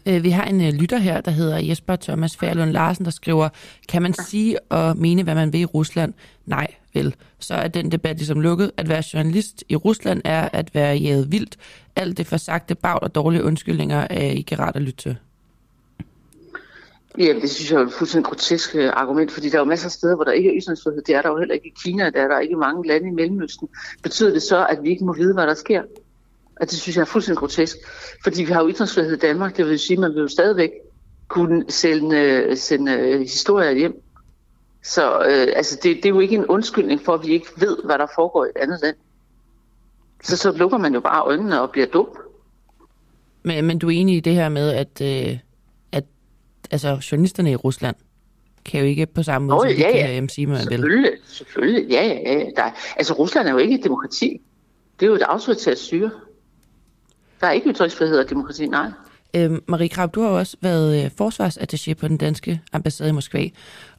Øh, 0.07 0.23
vi 0.23 0.31
har 0.31 0.45
en 0.45 0.61
øh, 0.61 0.73
lytter 0.73 0.99
her, 0.99 1.21
der 1.21 1.31
hedder 1.31 1.59
Jesper 1.59 1.97
Thomas 1.97 2.37
Færlund 2.37 2.71
Larsen, 2.71 3.05
der 3.05 3.11
skriver, 3.11 3.49
kan 3.89 4.03
man 4.03 4.15
sige 4.15 4.59
og 4.71 4.97
mene, 4.97 5.23
hvad 5.23 5.35
man 5.35 5.53
vil 5.53 5.61
i 5.61 5.65
Rusland? 5.65 6.15
Nej, 6.47 6.67
spil, 6.99 7.15
Så 7.39 7.55
er 7.55 7.69
den 7.69 7.93
debat 7.93 8.17
ligesom 8.17 8.41
lukket. 8.41 8.71
At 8.77 8.89
være 8.89 9.03
journalist 9.15 9.65
i 9.69 9.77
Rusland 9.77 10.23
er 10.25 10.49
at 10.53 10.75
være 10.75 10.97
jæget 10.97 11.33
vildt. 11.33 11.57
Alt 11.97 12.19
det 12.19 12.27
forsagte 12.27 12.75
bag 12.75 13.03
og 13.03 13.15
dårlige 13.15 13.45
undskyldninger 13.45 14.01
øh, 14.11 14.17
er 14.17 14.31
ikke 14.31 14.59
rart 14.59 14.77
at 14.77 14.83
lytte 14.83 15.03
til. 15.03 15.17
Ja, 17.19 17.33
det 17.43 17.51
synes 17.51 17.73
jeg 17.73 17.81
er 17.81 17.87
et 17.87 17.93
fuldstændig 17.93 18.29
grotesk 18.29 18.75
øh, 18.75 18.91
argument, 18.93 19.31
fordi 19.33 19.49
der 19.49 19.55
er 19.55 19.61
jo 19.61 19.65
masser 19.65 19.87
af 19.87 19.93
steder, 19.93 20.15
hvor 20.15 20.25
der 20.25 20.33
ikke 20.33 20.49
er 20.49 20.63
ytringsfrihed. 20.63 21.03
Det 21.03 21.15
er 21.15 21.23
der 21.23 21.29
jo 21.29 21.39
heller 21.39 21.55
ikke 21.55 21.67
i 21.67 21.73
Kina, 21.85 22.11
der 22.11 22.23
er 22.23 22.29
der 22.29 22.39
ikke 22.39 22.57
mange 22.57 22.89
lande 22.89 23.09
i 23.09 23.11
Mellemøsten. 23.11 23.69
Betyder 24.03 24.33
det 24.33 24.43
så, 24.43 24.67
at 24.67 24.79
vi 24.83 24.91
ikke 24.91 25.05
må 25.05 25.13
vide, 25.13 25.35
hvad 25.35 25.47
der 25.47 25.55
sker? 25.55 25.83
Og 26.61 26.71
det 26.71 26.79
synes 26.79 26.97
jeg 26.97 27.03
er 27.03 27.07
fuldstændig 27.07 27.39
grotesk. 27.39 27.77
Fordi 28.25 28.45
vi 28.45 28.53
har 28.53 28.63
jo 28.63 28.71
ytringsfrihed 28.71 29.13
i 29.13 29.19
Danmark, 29.19 29.57
det 29.57 29.67
vil 29.67 29.79
sige, 29.79 29.97
at 29.97 30.01
man 30.01 30.15
vil 30.15 30.21
jo 30.21 30.29
stadigvæk 30.29 30.71
kunne 31.29 31.65
sende, 31.69 32.17
øh, 32.17 32.57
sende 32.57 33.19
historier 33.19 33.71
hjem. 33.71 34.03
Så 34.89 35.19
øh, 35.19 35.47
altså 35.57 35.79
det, 35.83 35.97
det 35.97 36.05
er 36.05 36.09
jo 36.09 36.21
ikke 36.21 36.35
en 36.35 36.47
undskyldning 36.47 37.01
for, 37.05 37.15
at 37.15 37.27
vi 37.27 37.33
ikke 37.33 37.47
ved, 37.57 37.77
hvad 37.85 37.99
der 37.99 38.07
foregår 38.15 38.45
i 38.45 38.49
et 38.49 38.57
andet 38.57 38.81
land. 38.83 38.97
Så 40.23 40.37
så 40.37 40.53
lukker 40.53 40.79
man 40.79 40.95
jo 40.95 41.01
bare 41.01 41.23
øjnene 41.23 41.61
og 41.61 41.71
bliver 41.71 41.87
dum. 41.87 42.09
Men, 43.43 43.65
men 43.65 43.79
du 43.79 43.87
er 43.87 43.91
enig 43.91 44.17
i 44.17 44.21
det 44.21 44.35
her 44.35 44.49
med, 44.49 44.71
at, 44.71 45.01
øh, 45.03 45.39
at 45.93 46.05
altså, 46.71 47.09
journalisterne 47.13 47.51
i 47.51 47.57
Rusland 47.57 47.97
kan 48.65 48.81
jo 48.81 48.87
ikke 48.87 49.07
på 49.07 49.23
samme 49.23 49.49
måde, 49.49 49.59
oh, 49.59 49.71
som 49.71 49.79
ja, 49.79 49.89
de 49.89 50.15
kan 50.15 50.29
sige, 50.29 50.47
man 50.47 50.57
vil. 50.57 50.63
Selvfølgelig, 50.69 51.13
selvfølgelig. 51.27 51.91
Ja, 51.91 52.05
ja, 52.05 52.39
ja. 52.39 52.45
Der, 52.57 52.63
altså 52.97 53.15
Rusland 53.15 53.49
er 53.49 53.53
jo 53.53 53.59
ikke 53.59 53.75
et 53.75 53.85
demokrati. 53.85 54.41
Det 55.01 55.07
er 55.07 55.11
jo 55.11 55.15
et 55.15 55.23
autoritært 55.23 55.79
styre. 55.79 56.11
Der 57.41 57.47
er 57.47 57.53
ikke 57.53 57.71
ytringsfrihed 57.71 58.19
og 58.19 58.31
demokrati, 58.31 58.67
nej. 58.67 58.91
Øh, 59.37 59.51
Marie 59.69 59.89
Krab, 59.89 60.15
du 60.15 60.23
har 60.23 60.29
også 60.29 60.57
været 60.61 61.05
øh, 61.05 61.11
forsvarsattaché 61.21 61.95
på 61.95 62.09
den 62.09 62.17
danske 62.17 62.61
ambassade 62.73 63.11
i 63.11 63.13
Moskva. 63.13 63.49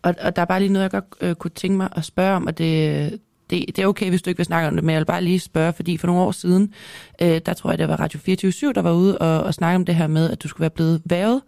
Og, 0.02 0.16
og 0.22 0.36
der 0.36 0.42
er 0.42 0.46
bare 0.46 0.60
lige 0.60 0.74
noget, 0.74 0.84
jeg 0.84 0.92
godt 0.92 1.06
øh, 1.22 1.36
kunne 1.36 1.52
tænke 1.52 1.78
mig 1.78 1.90
at 1.96 2.06
spørge 2.06 2.36
om, 2.36 2.48
og 2.48 2.58
det, 2.58 3.20
det, 3.50 3.66
det 3.68 3.80
er 3.80 3.88
okay, 3.88 4.10
hvis 4.10 4.22
du 4.22 4.30
ikke 4.30 4.38
vil 4.38 4.46
snakke 4.46 4.68
om 4.68 4.76
det, 4.76 4.84
men 4.84 4.94
jeg 4.94 5.00
vil 5.00 5.06
bare 5.06 5.24
lige 5.24 5.40
spørge, 5.40 5.74
fordi 5.74 5.98
for 5.98 6.08
nogle 6.08 6.22
år 6.22 6.32
siden, 6.32 6.74
øh, 7.22 7.42
der 7.46 7.54
tror 7.54 7.70
jeg, 7.70 7.78
det 7.78 7.88
var 7.88 7.96
Radio 8.00 8.20
24 8.20 8.74
der 8.74 8.82
var 8.82 8.94
ude 8.94 9.18
og, 9.18 9.44
og 9.44 9.54
snakke 9.54 9.76
om 9.76 9.86
det 9.86 9.96
her 9.96 10.08
med, 10.08 10.30
at 10.30 10.44
du 10.44 10.48
skulle 10.48 10.62
være 10.62 10.70
blevet 10.70 11.02
været, 11.06 11.42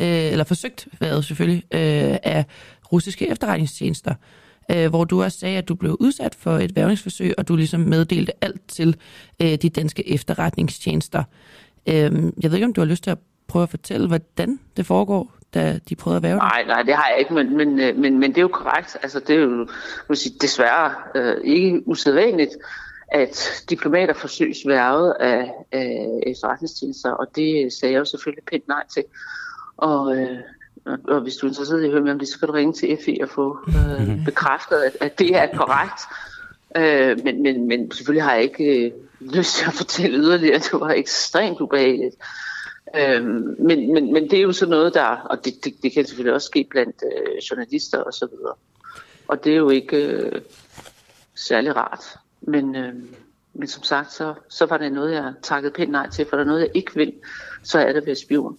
øh, 0.00 0.06
eller 0.08 0.44
forsøgt 0.44 0.88
været 1.00 1.24
selvfølgelig, 1.24 1.64
øh, 1.74 2.16
af 2.22 2.44
russiske 2.92 3.28
efterretningstjenester 3.28 4.14
øh, 4.70 4.88
hvor 4.88 5.04
du 5.04 5.22
også 5.22 5.38
sagde, 5.38 5.58
at 5.58 5.68
du 5.68 5.74
blev 5.74 5.96
udsat 6.00 6.34
for 6.34 6.58
et 6.58 6.76
værvningsforsøg, 6.76 7.34
og 7.38 7.48
du 7.48 7.56
ligesom 7.56 7.80
meddelte 7.80 8.44
alt 8.44 8.68
til 8.68 8.96
øh, 9.42 9.54
de 9.54 9.68
danske 9.68 10.08
efterretningstjenester. 10.08 11.24
Øh, 11.88 12.32
jeg 12.42 12.50
ved 12.50 12.54
ikke, 12.54 12.66
om 12.66 12.72
du 12.72 12.80
har 12.80 12.88
lyst 12.88 13.04
til 13.04 13.10
at 13.10 13.18
prøve 13.46 13.62
at 13.62 13.70
fortælle, 13.70 14.08
hvordan 14.08 14.60
det 14.76 14.86
foregår, 14.86 15.32
da 15.54 15.78
de 15.88 15.96
prøvede 15.96 16.16
at 16.16 16.22
værve 16.22 16.38
Nej, 16.38 16.64
nej, 16.66 16.82
det 16.82 16.94
har 16.94 17.08
jeg 17.10 17.18
ikke, 17.18 17.34
men, 17.34 17.56
men, 17.56 17.80
øh, 17.80 17.96
men, 17.96 18.18
men 18.18 18.30
det 18.30 18.38
er 18.38 18.42
jo 18.42 18.48
korrekt. 18.48 18.96
Altså, 19.02 19.20
det 19.20 19.36
er 19.36 19.40
jo 19.40 19.68
må 20.08 20.14
sige, 20.14 20.34
desværre 20.40 20.94
øh, 21.14 21.36
ikke 21.44 21.88
usædvanligt, 21.88 22.50
at 23.12 23.64
diplomater 23.70 24.14
forsøges 24.14 24.58
værvet 24.66 25.14
af, 25.20 25.52
af 25.72 26.20
efterretningstjenester, 26.26 27.10
og 27.10 27.26
det 27.36 27.72
sagde 27.72 27.92
jeg 27.92 27.98
jo 27.98 28.04
selvfølgelig 28.04 28.44
pænt 28.44 28.68
nej 28.68 28.82
til. 28.94 29.04
Og, 29.76 30.16
øh, 30.16 30.38
og 30.84 31.20
hvis 31.20 31.36
du 31.36 31.46
er 31.46 31.50
interesseret 31.50 31.82
i 31.82 31.84
at 31.84 31.90
høre 31.90 32.00
mere 32.00 32.12
om 32.12 32.18
det, 32.18 32.28
så 32.28 32.38
kan 32.38 32.48
du 32.48 32.54
ringe 32.54 32.72
til 32.72 32.98
FI 33.04 33.18
og 33.22 33.28
få 33.28 33.58
øh, 33.68 34.24
bekræftet, 34.28 34.76
at, 34.76 34.96
at 35.00 35.18
det 35.18 35.36
er 35.36 35.46
korrekt. 35.56 36.00
Øh, 36.76 37.24
men, 37.24 37.42
men, 37.42 37.68
men 37.68 37.90
selvfølgelig 37.92 38.22
har 38.22 38.34
jeg 38.34 38.42
ikke 38.42 38.86
øh, 38.86 38.92
lyst 39.20 39.56
til 39.56 39.66
at 39.66 39.72
fortælle 39.72 40.18
yderligere. 40.18 40.58
Det 40.58 40.72
var 40.72 40.90
ekstremt 40.90 41.60
ubehageligt. 41.60 42.16
Øh, 42.96 43.24
men, 43.58 43.92
men, 43.94 44.12
men 44.12 44.30
det 44.30 44.32
er 44.32 44.42
jo 44.42 44.52
sådan 44.52 44.70
noget, 44.70 44.94
der, 44.94 45.06
og 45.06 45.44
det, 45.44 45.64
det, 45.64 45.74
det 45.82 45.92
kan 45.92 46.06
selvfølgelig 46.06 46.34
også 46.34 46.46
ske 46.46 46.66
blandt 46.70 47.02
øh, 47.04 47.38
journalister 47.50 47.98
og 47.98 48.12
så 48.12 48.26
videre. 48.26 48.54
Og 49.28 49.44
det 49.44 49.52
er 49.52 49.56
jo 49.56 49.70
ikke 49.70 49.96
øh, 49.96 50.40
særlig 51.34 51.76
rart. 51.76 52.04
Men, 52.40 52.76
øh, 52.76 52.94
men 53.54 53.68
som 53.68 53.82
sagt, 53.82 54.12
så, 54.12 54.34
så 54.48 54.66
var 54.66 54.76
det 54.76 54.92
noget, 54.92 55.12
jeg 55.12 55.32
takkede 55.42 55.72
pænt 55.72 55.90
nej 55.90 56.10
til, 56.10 56.26
for 56.28 56.36
der 56.36 56.44
er 56.44 56.46
noget, 56.46 56.60
jeg 56.60 56.70
ikke 56.74 56.94
vil, 56.94 57.12
så 57.62 57.78
er 57.78 57.92
det 57.92 58.06
ved 58.06 58.14
spion. 58.14 58.58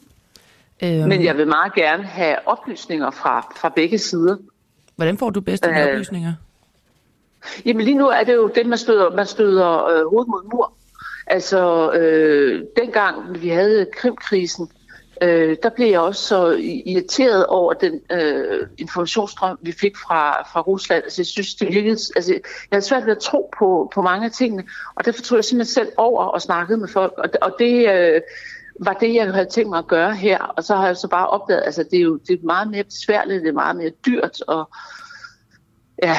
Øhm. 0.83 1.07
Men 1.07 1.23
jeg 1.23 1.37
vil 1.37 1.47
meget 1.47 1.73
gerne 1.73 2.03
have 2.03 2.47
oplysninger 2.47 3.11
fra, 3.11 3.53
fra 3.55 3.69
begge 3.69 3.97
sider. 3.97 4.37
Hvordan 4.95 5.17
får 5.17 5.29
du 5.29 5.41
bedst 5.41 5.63
de 5.63 5.69
øh, 5.69 5.87
oplysninger? 5.87 6.33
Jamen 7.65 7.85
lige 7.85 7.97
nu 7.97 8.07
er 8.07 8.23
det 8.23 8.35
jo 8.35 8.47
det, 8.47 8.65
man 8.65 8.77
støder, 8.77 9.15
man 9.15 9.25
støder 9.25 9.85
øh, 9.85 10.05
hoved 10.05 10.25
mod 10.27 10.43
mur. 10.53 10.73
Altså, 11.27 11.91
øh, 11.91 12.63
dengang 12.77 13.41
vi 13.41 13.49
havde 13.49 13.85
Krimkrisen, 13.93 14.71
øh, 15.21 15.57
der 15.63 15.69
blev 15.69 15.87
jeg 15.87 15.99
også 15.99 16.21
så 16.21 16.51
irriteret 16.85 17.45
over 17.45 17.73
den 17.73 18.01
øh, 18.11 18.67
informationsstrøm, 18.77 19.57
vi 19.61 19.71
fik 19.71 19.97
fra, 19.97 20.41
fra 20.41 20.61
Rusland. 20.61 21.03
Altså, 21.03 21.21
jeg 21.21 21.25
synes, 21.25 21.55
det 21.55 21.67
virkede, 21.67 21.97
altså, 22.15 22.33
jeg 22.33 22.41
havde 22.71 22.85
svært 22.85 23.05
ved 23.05 23.11
at 23.11 23.21
tro 23.21 23.49
på, 23.59 23.91
på 23.93 24.01
mange 24.01 24.25
af 24.25 24.31
tingene, 24.31 24.63
og 24.95 25.05
derfor 25.05 25.21
tog 25.21 25.35
jeg 25.35 25.45
simpelthen 25.45 25.73
selv 25.73 25.91
over 25.97 26.23
og 26.23 26.41
snakkede 26.41 26.77
med 26.77 26.87
folk. 26.87 27.13
Og, 27.17 27.29
og 27.41 27.55
det, 27.59 27.89
øh, 27.89 28.21
var 28.79 28.93
det, 28.93 29.13
jeg 29.15 29.33
havde 29.33 29.45
tænkt 29.45 29.69
mig 29.69 29.79
at 29.79 29.87
gøre 29.87 30.15
her. 30.15 30.37
Og 30.37 30.63
så 30.63 30.75
har 30.75 30.85
jeg 30.85 30.97
så 30.97 31.07
bare 31.07 31.27
opdaget, 31.27 31.63
altså 31.65 31.83
det 31.83 31.97
er 31.99 32.03
jo 32.03 32.17
det 32.17 32.33
er 32.39 32.45
meget 32.45 32.71
mere 32.71 32.83
besværligt, 32.83 33.41
det 33.41 33.49
er 33.49 33.53
meget 33.53 33.75
mere 33.75 33.91
dyrt, 34.05 34.41
og 34.47 34.69
ja, 36.01 36.17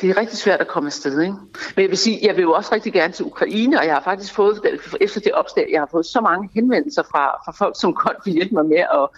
det 0.00 0.10
er 0.10 0.16
rigtig 0.16 0.38
svært 0.38 0.60
at 0.60 0.68
komme 0.68 0.86
afsted. 0.86 1.20
Ikke? 1.20 1.34
Men 1.76 1.82
jeg 1.82 1.90
vil 1.90 1.98
sige, 1.98 2.18
jeg 2.22 2.36
vil 2.36 2.42
jo 2.42 2.52
også 2.52 2.74
rigtig 2.74 2.92
gerne 2.92 3.12
til 3.12 3.24
Ukraine, 3.24 3.78
og 3.78 3.86
jeg 3.86 3.94
har 3.94 4.02
faktisk 4.02 4.34
fået, 4.34 4.60
efter 5.00 5.20
det 5.20 5.32
opslag, 5.32 5.68
jeg 5.72 5.80
har 5.80 5.88
fået 5.90 6.06
så 6.06 6.20
mange 6.20 6.48
henvendelser 6.54 7.02
fra, 7.02 7.26
fra 7.44 7.52
folk, 7.52 7.74
som 7.80 7.94
godt 8.04 8.16
vil 8.24 8.34
hjælpe 8.34 8.54
mig 8.54 8.66
med 8.66 8.76
at, 8.76 9.08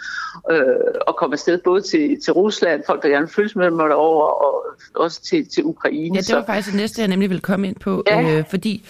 øh, 0.51 0.95
at 1.09 1.17
komme 1.17 1.35
afsted, 1.35 1.59
både 1.65 1.81
til, 1.81 2.21
til 2.25 2.33
Rusland, 2.33 2.83
folk, 2.87 3.03
der 3.03 3.09
gerne 3.09 3.29
følges 3.29 3.57
med 3.57 3.71
mig 3.71 3.89
derover, 3.89 4.27
og 4.27 4.67
også 4.95 5.23
til, 5.23 5.49
til 5.49 5.65
Ukraine. 5.65 6.15
Ja, 6.15 6.21
det 6.21 6.35
var 6.35 6.41
så. 6.41 6.47
faktisk 6.47 6.69
det 6.69 6.77
næste, 6.77 7.01
jeg 7.01 7.09
nemlig 7.09 7.31
vil 7.31 7.41
komme 7.41 7.69
ind 7.69 7.77
på, 7.77 8.03
ja. 8.07 8.39
øh, 8.39 8.45
fordi 8.51 8.87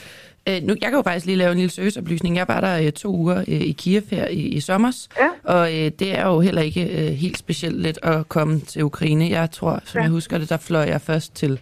Øh, 0.49 0.63
nu, 0.63 0.75
jeg 0.81 0.89
kan 0.89 0.95
jo 0.95 1.03
faktisk 1.03 1.27
lige 1.27 1.37
lave 1.37 1.53
en 1.53 1.59
lille 1.59 1.71
serviceoplysning. 1.71 2.37
Jeg 2.37 2.49
var 2.49 2.61
der 2.61 2.81
øh, 2.81 2.93
to 2.93 3.17
uger 3.17 3.39
øh, 3.39 3.61
i 3.61 3.73
Kiev 3.73 4.03
her 4.11 4.29
i, 4.29 4.41
i 4.41 4.61
sommers, 4.61 5.09
ja. 5.19 5.29
og 5.53 5.75
øh, 5.75 5.91
det 5.99 6.19
er 6.19 6.27
jo 6.27 6.41
heller 6.41 6.63
ikke 6.63 7.09
øh, 7.09 7.13
helt 7.13 7.39
specielt 7.39 7.81
let 7.81 7.99
at 8.03 8.29
komme 8.29 8.61
til 8.61 8.85
Ukraine. 8.85 9.29
Jeg 9.31 9.51
tror, 9.51 9.81
som 9.85 9.99
ja. 9.99 10.03
jeg 10.03 10.11
husker 10.11 10.39
det, 10.39 10.49
der 10.49 10.57
fløj 10.57 10.83
jeg 10.83 11.01
først 11.01 11.35
til, 11.35 11.61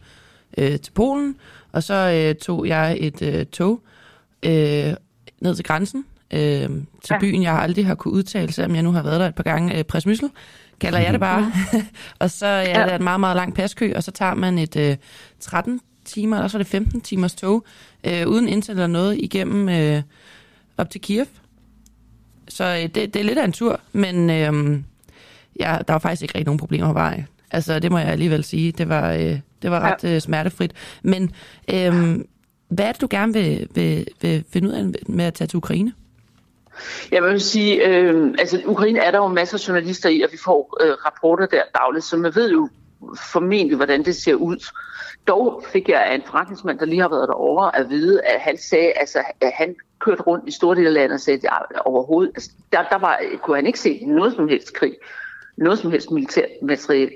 øh, 0.58 0.80
til 0.80 0.92
Polen, 0.92 1.36
og 1.72 1.82
så 1.82 1.94
øh, 1.94 2.34
tog 2.34 2.66
jeg 2.66 2.96
et 3.00 3.22
øh, 3.22 3.46
tog 3.46 3.80
øh, 4.42 4.94
ned 5.40 5.54
til 5.54 5.64
grænsen, 5.64 6.04
øh, 6.30 6.40
til 6.40 7.10
ja. 7.10 7.18
byen, 7.20 7.42
jeg 7.42 7.52
aldrig 7.52 7.86
har 7.86 7.94
kunne 7.94 8.14
udtale, 8.14 8.52
selvom 8.52 8.74
jeg 8.74 8.82
nu 8.82 8.92
har 8.92 9.02
været 9.02 9.20
der 9.20 9.26
et 9.26 9.34
par 9.34 9.42
gange. 9.42 9.78
Øh, 9.78 9.84
Presmyssel 9.84 10.30
kalder 10.80 10.98
jeg 10.98 11.12
det 11.12 11.20
bare. 11.20 11.52
og 12.20 12.30
så 12.30 12.46
ja, 12.46 12.62
ja. 12.62 12.72
der 12.72 12.92
er 12.92 12.96
en 12.96 13.04
meget, 13.04 13.20
meget 13.20 13.36
lang 13.36 13.54
paskø, 13.54 13.92
og 13.96 14.02
så 14.02 14.10
tager 14.10 14.34
man 14.34 14.58
et 14.58 14.76
øh, 14.76 14.96
13 15.40 15.80
timer, 16.04 16.36
eller 16.36 16.48
så 16.48 16.56
er 16.56 16.62
det 16.62 16.66
15 16.66 17.00
timers 17.00 17.34
tog, 17.34 17.64
øh, 18.04 18.28
uden 18.28 18.48
internet 18.48 18.82
eller 18.82 18.86
noget, 18.92 19.18
igennem 19.18 19.68
øh, 19.68 20.02
op 20.78 20.90
til 20.90 21.00
Kiev. 21.00 21.26
Så 22.48 22.64
øh, 22.64 22.82
det, 22.82 22.94
det 22.94 23.16
er 23.16 23.22
lidt 23.22 23.38
af 23.38 23.44
en 23.44 23.52
tur, 23.52 23.80
men 23.92 24.30
øh, 24.30 24.80
ja, 25.60 25.78
der 25.88 25.94
var 25.94 25.98
faktisk 25.98 26.22
ikke 26.22 26.34
rigtig 26.34 26.46
nogen 26.46 26.58
problemer 26.58 26.86
på 26.86 26.92
vej. 26.92 27.24
Altså, 27.50 27.78
det 27.78 27.90
må 27.90 27.98
jeg 27.98 28.08
alligevel 28.08 28.44
sige. 28.44 28.72
Det 28.72 28.88
var, 28.88 29.12
øh, 29.12 29.38
det 29.62 29.70
var 29.70 29.80
ret 29.80 30.04
øh, 30.04 30.20
smertefrit. 30.20 30.72
Men 31.02 31.30
øh, 31.70 32.18
hvad 32.68 32.84
er 32.84 32.92
det, 32.92 33.00
du 33.00 33.06
gerne 33.10 33.32
vil, 33.32 33.68
vil, 33.74 34.06
vil 34.20 34.44
finde 34.52 34.68
ud 34.68 34.72
af 34.72 34.84
med 35.08 35.24
at 35.24 35.34
tage 35.34 35.48
til 35.48 35.56
Ukraine? 35.56 35.92
Jeg 37.12 37.22
vil 37.22 37.40
sige, 37.40 37.86
øh, 37.88 38.34
altså 38.38 38.62
Ukraine 38.66 38.98
er 38.98 39.10
der 39.10 39.18
jo 39.18 39.28
masser 39.28 39.56
af 39.58 39.68
journalister 39.68 40.08
i, 40.08 40.20
og 40.20 40.28
vi 40.32 40.38
får 40.44 40.78
øh, 40.80 40.92
rapporter 41.06 41.46
der 41.46 41.62
dagligt, 41.74 42.04
så 42.04 42.16
man 42.16 42.34
ved 42.34 42.50
jo 42.52 42.68
formentlig, 43.32 43.76
hvordan 43.76 44.04
det 44.04 44.16
ser 44.16 44.34
ud. 44.34 44.70
Dog 45.26 45.64
fik 45.72 45.88
jeg 45.88 46.04
af 46.04 46.14
en 46.14 46.22
forretningsmand, 46.26 46.78
der 46.78 46.86
lige 46.86 47.00
har 47.00 47.08
været 47.08 47.28
derovre, 47.28 47.76
at 47.78 47.90
vide, 47.90 48.22
at 48.24 48.40
han 48.40 48.58
sagde, 48.58 48.92
altså, 48.92 49.18
at 49.40 49.52
han 49.54 49.74
kørte 49.98 50.22
rundt 50.22 50.48
i 50.48 50.50
store 50.50 50.76
dele 50.76 50.88
af 50.88 50.94
landet 50.94 51.14
og 51.14 51.20
sagde, 51.20 51.40
at 51.48 51.82
overhovedet, 51.84 52.32
altså, 52.34 52.50
der, 52.72 52.82
der 52.90 52.98
var, 52.98 53.20
kunne 53.42 53.56
han 53.56 53.66
ikke 53.66 53.80
se 53.80 54.02
noget 54.06 54.34
som 54.34 54.48
helst 54.48 54.74
krig, 54.74 54.94
noget 55.56 55.78
som 55.78 55.90
helst 55.90 56.10
militært 56.10 56.48
materiel. 56.62 57.10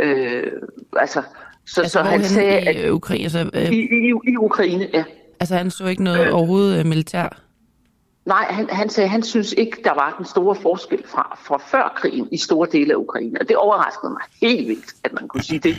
Øh, 0.00 0.52
altså, 0.96 1.22
så, 1.66 1.80
altså, 1.80 1.98
så 1.98 2.02
han 2.02 2.24
sagde, 2.24 2.62
i, 2.62 2.66
at, 2.66 2.90
Ukraine, 2.90 3.22
altså, 3.22 3.50
øh, 3.54 3.62
i, 3.62 3.80
i, 3.80 4.12
i 4.26 4.36
Ukraine, 4.36 4.88
ja. 4.94 5.04
Altså 5.40 5.56
han 5.56 5.70
så 5.70 5.86
ikke 5.86 6.04
noget 6.04 6.26
øh, 6.26 6.34
overhovedet 6.34 6.78
øh, 6.78 6.86
militær? 6.86 7.42
Nej, 8.24 8.44
han, 8.50 8.70
han 8.70 8.88
sagde, 8.88 9.08
han 9.08 9.22
synes 9.22 9.52
ikke, 9.52 9.76
der 9.84 9.94
var 9.94 10.14
den 10.18 10.26
store 10.26 10.54
forskel 10.54 11.02
fra, 11.06 11.38
fra 11.44 11.58
før 11.58 11.92
krigen 11.96 12.28
i 12.32 12.36
store 12.36 12.68
dele 12.72 12.92
af 12.92 12.96
Ukraine. 12.96 13.40
Og 13.40 13.48
det 13.48 13.56
overraskede 13.56 14.12
mig 14.12 14.22
helt 14.40 14.68
vildt, 14.68 14.94
at 15.04 15.12
man 15.12 15.28
kunne 15.28 15.42
sige 15.42 15.58
det. 15.58 15.76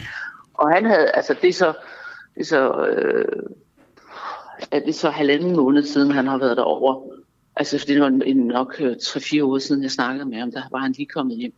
Og 0.53 0.69
han 0.69 0.85
havde, 0.85 1.11
altså 1.11 1.35
det 1.41 1.47
er 1.47 1.53
så, 1.53 1.73
det 2.35 2.41
er 2.41 2.45
så, 2.45 2.85
øh, 2.85 3.43
er 4.71 4.79
det 4.79 4.95
så 4.95 5.09
halvanden 5.09 5.55
måned 5.55 5.83
siden, 5.83 6.11
han 6.11 6.27
har 6.27 6.37
været 6.37 6.57
derovre. 6.57 7.17
Altså 7.55 7.85
det 7.87 8.01
var 8.01 8.09
nok 8.33 8.73
3-4 8.73 9.37
øh, 9.37 9.47
uger 9.47 9.59
siden, 9.59 9.83
jeg 9.83 9.91
snakkede 9.91 10.25
med 10.25 10.39
ham, 10.39 10.51
der 10.51 10.61
var 10.71 10.79
han 10.79 10.91
lige 10.91 11.05
kommet 11.05 11.37
hjem. 11.37 11.53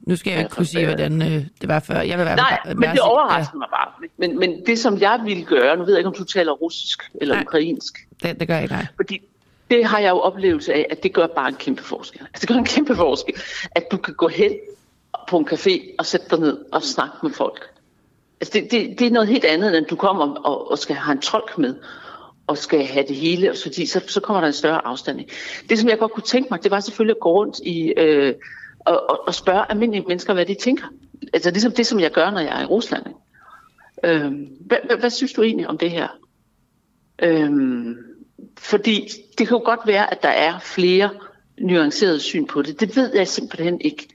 Nu 0.00 0.16
skal 0.16 0.30
jeg 0.30 0.40
ikke 0.40 0.50
kunne 0.50 0.66
sige, 0.66 0.86
hvordan 0.86 1.22
øh, 1.22 1.46
det 1.60 1.68
var 1.68 1.80
før. 1.80 2.00
Jeg 2.00 2.18
vil 2.18 2.26
være 2.26 2.36
Nej, 2.36 2.60
med, 2.64 2.74
men 2.74 2.90
det 2.90 3.00
overrasker 3.00 3.52
ja. 3.54 3.58
mig 3.58 3.68
bare. 3.70 4.08
Men, 4.16 4.38
men 4.38 4.66
det, 4.66 4.78
som 4.78 5.00
jeg 5.00 5.20
ville 5.24 5.44
gøre, 5.44 5.76
nu 5.76 5.84
ved 5.84 5.92
jeg 5.92 5.98
ikke, 5.98 6.08
om 6.08 6.14
du 6.14 6.24
taler 6.24 6.52
russisk 6.52 7.02
eller 7.14 7.34
nej, 7.34 7.44
ukrainsk. 7.46 8.08
Det, 8.22 8.40
det 8.40 8.48
gør 8.48 8.54
jeg 8.54 8.62
ikke, 8.62 8.74
nej. 8.74 8.86
Fordi 8.96 9.20
det 9.70 9.84
har 9.84 9.98
jeg 9.98 10.10
jo 10.10 10.18
oplevelse 10.18 10.74
af, 10.74 10.86
at 10.90 11.02
det 11.02 11.12
gør 11.12 11.26
bare 11.26 11.48
en 11.48 11.54
kæmpe 11.54 11.82
forskel. 11.82 12.20
Altså, 12.20 12.40
det 12.40 12.48
gør 12.48 12.54
en 12.54 12.64
kæmpe 12.64 12.96
forskel, 12.96 13.34
at 13.70 13.84
du 13.92 13.96
kan 13.96 14.14
gå 14.14 14.28
hen 14.28 14.52
på 15.28 15.38
en 15.38 15.48
café 15.48 15.94
og 15.98 16.06
sætte 16.06 16.26
dig 16.30 16.40
ned 16.40 16.58
og 16.72 16.82
snakke 16.82 17.16
med 17.22 17.30
folk. 17.30 17.62
Altså, 18.40 18.52
det, 18.52 18.70
det, 18.70 18.98
det 18.98 19.06
er 19.06 19.10
noget 19.10 19.28
helt 19.28 19.44
andet, 19.44 19.78
end 19.78 19.86
du 19.86 19.96
kommer 19.96 20.34
og, 20.34 20.70
og 20.70 20.78
skal 20.78 20.96
have 20.96 21.12
en 21.12 21.20
tolk 21.20 21.58
med 21.58 21.74
og 22.46 22.58
skal 22.58 22.86
have 22.86 23.06
det 23.08 23.16
hele, 23.16 23.54
fordi 23.62 23.86
så, 23.86 24.02
så 24.06 24.20
kommer 24.20 24.40
der 24.40 24.46
en 24.46 24.52
større 24.52 24.86
afstand. 24.86 25.20
Det, 25.68 25.78
som 25.78 25.88
jeg 25.88 25.98
godt 25.98 26.12
kunne 26.12 26.22
tænke 26.22 26.48
mig, 26.50 26.62
det 26.62 26.70
var 26.70 26.80
selvfølgelig 26.80 27.16
at 27.16 27.20
gå 27.20 27.32
rundt 27.32 27.58
i, 27.58 27.92
øh, 27.96 28.34
og, 28.80 29.10
og, 29.10 29.20
og 29.26 29.34
spørge 29.34 29.70
almindelige 29.70 30.04
mennesker, 30.08 30.34
hvad 30.34 30.46
de 30.46 30.54
tænker. 30.54 30.86
Altså 31.32 31.50
ligesom 31.50 31.72
det, 31.72 31.86
som 31.86 32.00
jeg 32.00 32.10
gør, 32.10 32.30
når 32.30 32.40
jeg 32.40 32.58
er 32.58 32.62
i 32.62 32.66
Rusland. 32.66 33.04
Øh, 34.04 34.32
hvad, 34.60 34.78
hvad, 34.84 34.96
hvad 34.96 35.10
synes 35.10 35.32
du 35.32 35.42
egentlig 35.42 35.68
om 35.68 35.78
det 35.78 35.90
her? 35.90 36.08
Øh, 37.22 37.50
fordi 38.58 39.08
det 39.38 39.48
kan 39.48 39.56
jo 39.56 39.64
godt 39.64 39.80
være, 39.86 40.10
at 40.10 40.22
der 40.22 40.28
er 40.28 40.58
flere 40.58 41.10
nuancerede 41.60 42.20
syn 42.20 42.46
på 42.46 42.62
det. 42.62 42.80
Det 42.80 42.96
ved 42.96 43.14
jeg 43.14 43.28
simpelthen 43.28 43.80
ikke. 43.80 44.08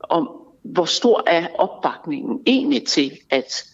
Om 0.00 0.30
hvor 0.62 0.84
stor 0.84 1.22
er 1.26 1.48
opbakningen 1.58 2.40
egentlig 2.46 2.86
til, 2.86 3.12
at 3.30 3.64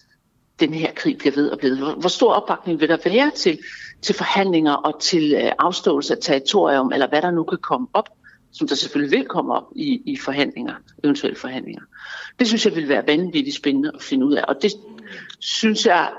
den 0.61 0.75
her 0.75 0.93
krig 0.95 1.19
bliver 1.19 1.35
ved 1.35 1.49
og 1.51 1.59
ved? 1.63 1.77
Hvor 1.77 2.09
stor 2.09 2.33
opbakning 2.33 2.81
vil 2.81 2.89
der 2.89 2.97
være 3.05 3.31
til, 3.37 3.59
til 4.03 4.15
forhandlinger 4.15 4.73
og 4.73 5.01
til 5.01 5.35
øh, 5.35 5.53
afståelse 5.59 6.15
af 6.15 6.19
territorium, 6.23 6.93
eller 6.93 7.09
hvad 7.09 7.23
der 7.23 7.31
nu 7.31 7.45
kan 7.45 7.59
komme 7.59 7.89
op, 7.93 8.09
som 8.53 8.69
der 8.69 8.75
selvfølgelig 8.75 9.19
vil 9.19 9.27
komme 9.27 9.55
op 9.55 9.65
i, 9.77 10.03
i 10.07 10.17
forhandlinger, 10.17 10.75
eventuelle 11.05 11.39
forhandlinger. 11.39 11.83
Det 12.39 12.47
synes 12.47 12.67
jeg 12.67 12.77
vil 12.77 12.89
være 12.89 13.07
vanvittigt 13.07 13.57
spændende 13.57 13.91
at 13.95 14.03
finde 14.03 14.27
ud 14.27 14.35
af, 14.35 14.45
og 14.49 14.63
det 14.63 14.73
synes 15.41 15.87
jeg 15.87 16.13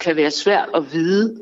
kan 0.00 0.16
være 0.16 0.30
svært 0.30 0.68
at 0.74 0.92
vide, 0.92 1.40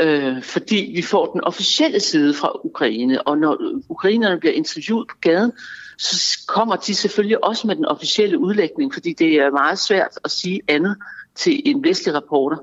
øh, 0.00 0.42
fordi 0.42 0.92
vi 0.94 1.02
får 1.02 1.26
den 1.32 1.44
officielle 1.44 2.00
side 2.00 2.34
fra 2.34 2.52
Ukraine, 2.64 3.22
og 3.22 3.38
når 3.38 3.58
ukrainerne 3.88 4.40
bliver 4.40 4.52
interviewet 4.52 5.06
på 5.08 5.16
gaden, 5.20 5.52
så 5.98 6.38
kommer 6.48 6.76
de 6.76 6.94
selvfølgelig 6.94 7.44
også 7.44 7.66
med 7.66 7.76
den 7.76 7.84
officielle 7.84 8.38
udlægning, 8.38 8.94
fordi 8.94 9.12
det 9.12 9.34
er 9.34 9.50
meget 9.50 9.78
svært 9.78 10.18
at 10.24 10.30
sige 10.30 10.60
andet 10.68 10.96
til 11.34 11.62
en 11.64 11.84
vestlig 11.84 12.14
rapporter. 12.14 12.56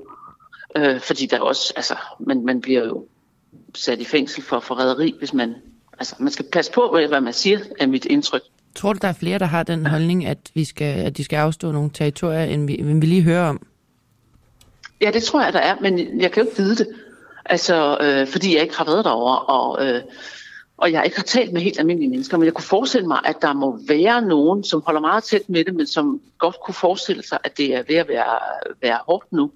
Øh, 0.76 1.00
fordi 1.00 1.26
der 1.26 1.40
også, 1.40 1.72
altså, 1.76 1.94
man, 2.20 2.44
man 2.44 2.60
bliver 2.60 2.84
jo 2.86 3.06
sat 3.74 4.00
i 4.00 4.04
fængsel 4.04 4.42
for 4.42 4.60
forræderi, 4.60 5.14
hvis 5.18 5.34
man, 5.34 5.54
altså, 5.98 6.14
man 6.18 6.32
skal 6.32 6.44
passe 6.52 6.72
på, 6.72 6.98
hvad 7.08 7.20
man 7.20 7.32
siger, 7.32 7.58
er 7.80 7.86
mit 7.86 8.04
indtryk. 8.04 8.42
Tror 8.74 8.92
du, 8.92 8.98
der 9.02 9.08
er 9.08 9.12
flere, 9.12 9.38
der 9.38 9.46
har 9.46 9.62
den 9.62 9.86
holdning, 9.86 10.26
at, 10.26 10.38
vi 10.54 10.64
skal, 10.64 11.06
at 11.06 11.16
de 11.16 11.24
skal 11.24 11.36
afstå 11.36 11.72
nogle 11.72 11.90
territorier, 11.94 12.44
end 12.44 12.66
vi, 12.66 12.78
end 12.78 13.00
vi 13.00 13.06
lige 13.06 13.22
hører 13.22 13.48
om? 13.48 13.66
Ja, 15.00 15.10
det 15.10 15.22
tror 15.22 15.42
jeg, 15.42 15.52
der 15.52 15.58
er, 15.58 15.76
men 15.80 16.20
jeg 16.20 16.32
kan 16.32 16.42
jo 16.42 16.48
ikke 16.48 16.62
vide 16.62 16.76
det. 16.76 16.86
Altså, 17.46 17.98
øh, 18.00 18.26
fordi 18.26 18.54
jeg 18.54 18.62
ikke 18.62 18.76
har 18.76 18.84
været 18.84 19.04
derovre, 19.04 19.38
og, 19.38 19.86
øh, 19.86 20.02
og 20.76 20.92
jeg 20.92 21.04
ikke 21.04 21.16
har 21.16 21.24
talt 21.24 21.52
med 21.52 21.60
helt 21.60 21.78
almindelige 21.78 22.10
mennesker. 22.10 22.36
Men 22.36 22.44
jeg 22.44 22.54
kunne 22.54 22.64
forestille 22.64 23.06
mig, 23.06 23.20
at 23.24 23.36
der 23.42 23.52
må 23.52 23.78
være 23.88 24.22
nogen, 24.22 24.64
som 24.64 24.82
holder 24.86 25.00
meget 25.00 25.24
tæt 25.24 25.48
med 25.48 25.64
det, 25.64 25.74
men 25.74 25.86
som 25.86 26.20
godt 26.38 26.56
kunne 26.64 26.74
forestille 26.74 27.22
sig, 27.22 27.38
at 27.44 27.56
det 27.56 27.74
er 27.74 27.82
ved 27.88 27.96
at 27.96 28.08
være, 28.08 28.38
være 28.82 28.98
hårdt 29.06 29.32
nu 29.32 29.50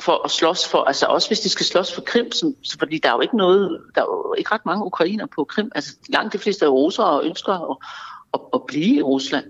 for 0.00 0.24
at 0.24 0.30
slås 0.30 0.68
for, 0.68 0.84
altså 0.84 1.06
også 1.06 1.28
hvis 1.28 1.40
de 1.40 1.48
skal 1.48 1.66
slås 1.66 1.94
for 1.94 2.00
Krim, 2.00 2.32
som, 2.32 2.54
fordi 2.78 2.98
der 2.98 3.08
er 3.08 3.12
jo 3.12 3.20
ikke 3.20 3.36
noget, 3.36 3.80
der 3.94 4.00
er 4.00 4.04
jo 4.04 4.34
ikke 4.38 4.52
ret 4.52 4.66
mange 4.66 4.84
ukrainer 4.84 5.26
på 5.26 5.44
Krim, 5.44 5.72
altså 5.74 5.96
langt 6.08 6.32
de 6.32 6.38
fleste 6.38 6.64
er 6.64 6.68
russere 6.68 7.06
og 7.06 7.24
ønsker 7.24 7.70
at, 7.70 7.76
at, 8.34 8.40
at 8.54 8.60
blive 8.66 8.96
i 8.96 9.02
Rusland. 9.02 9.44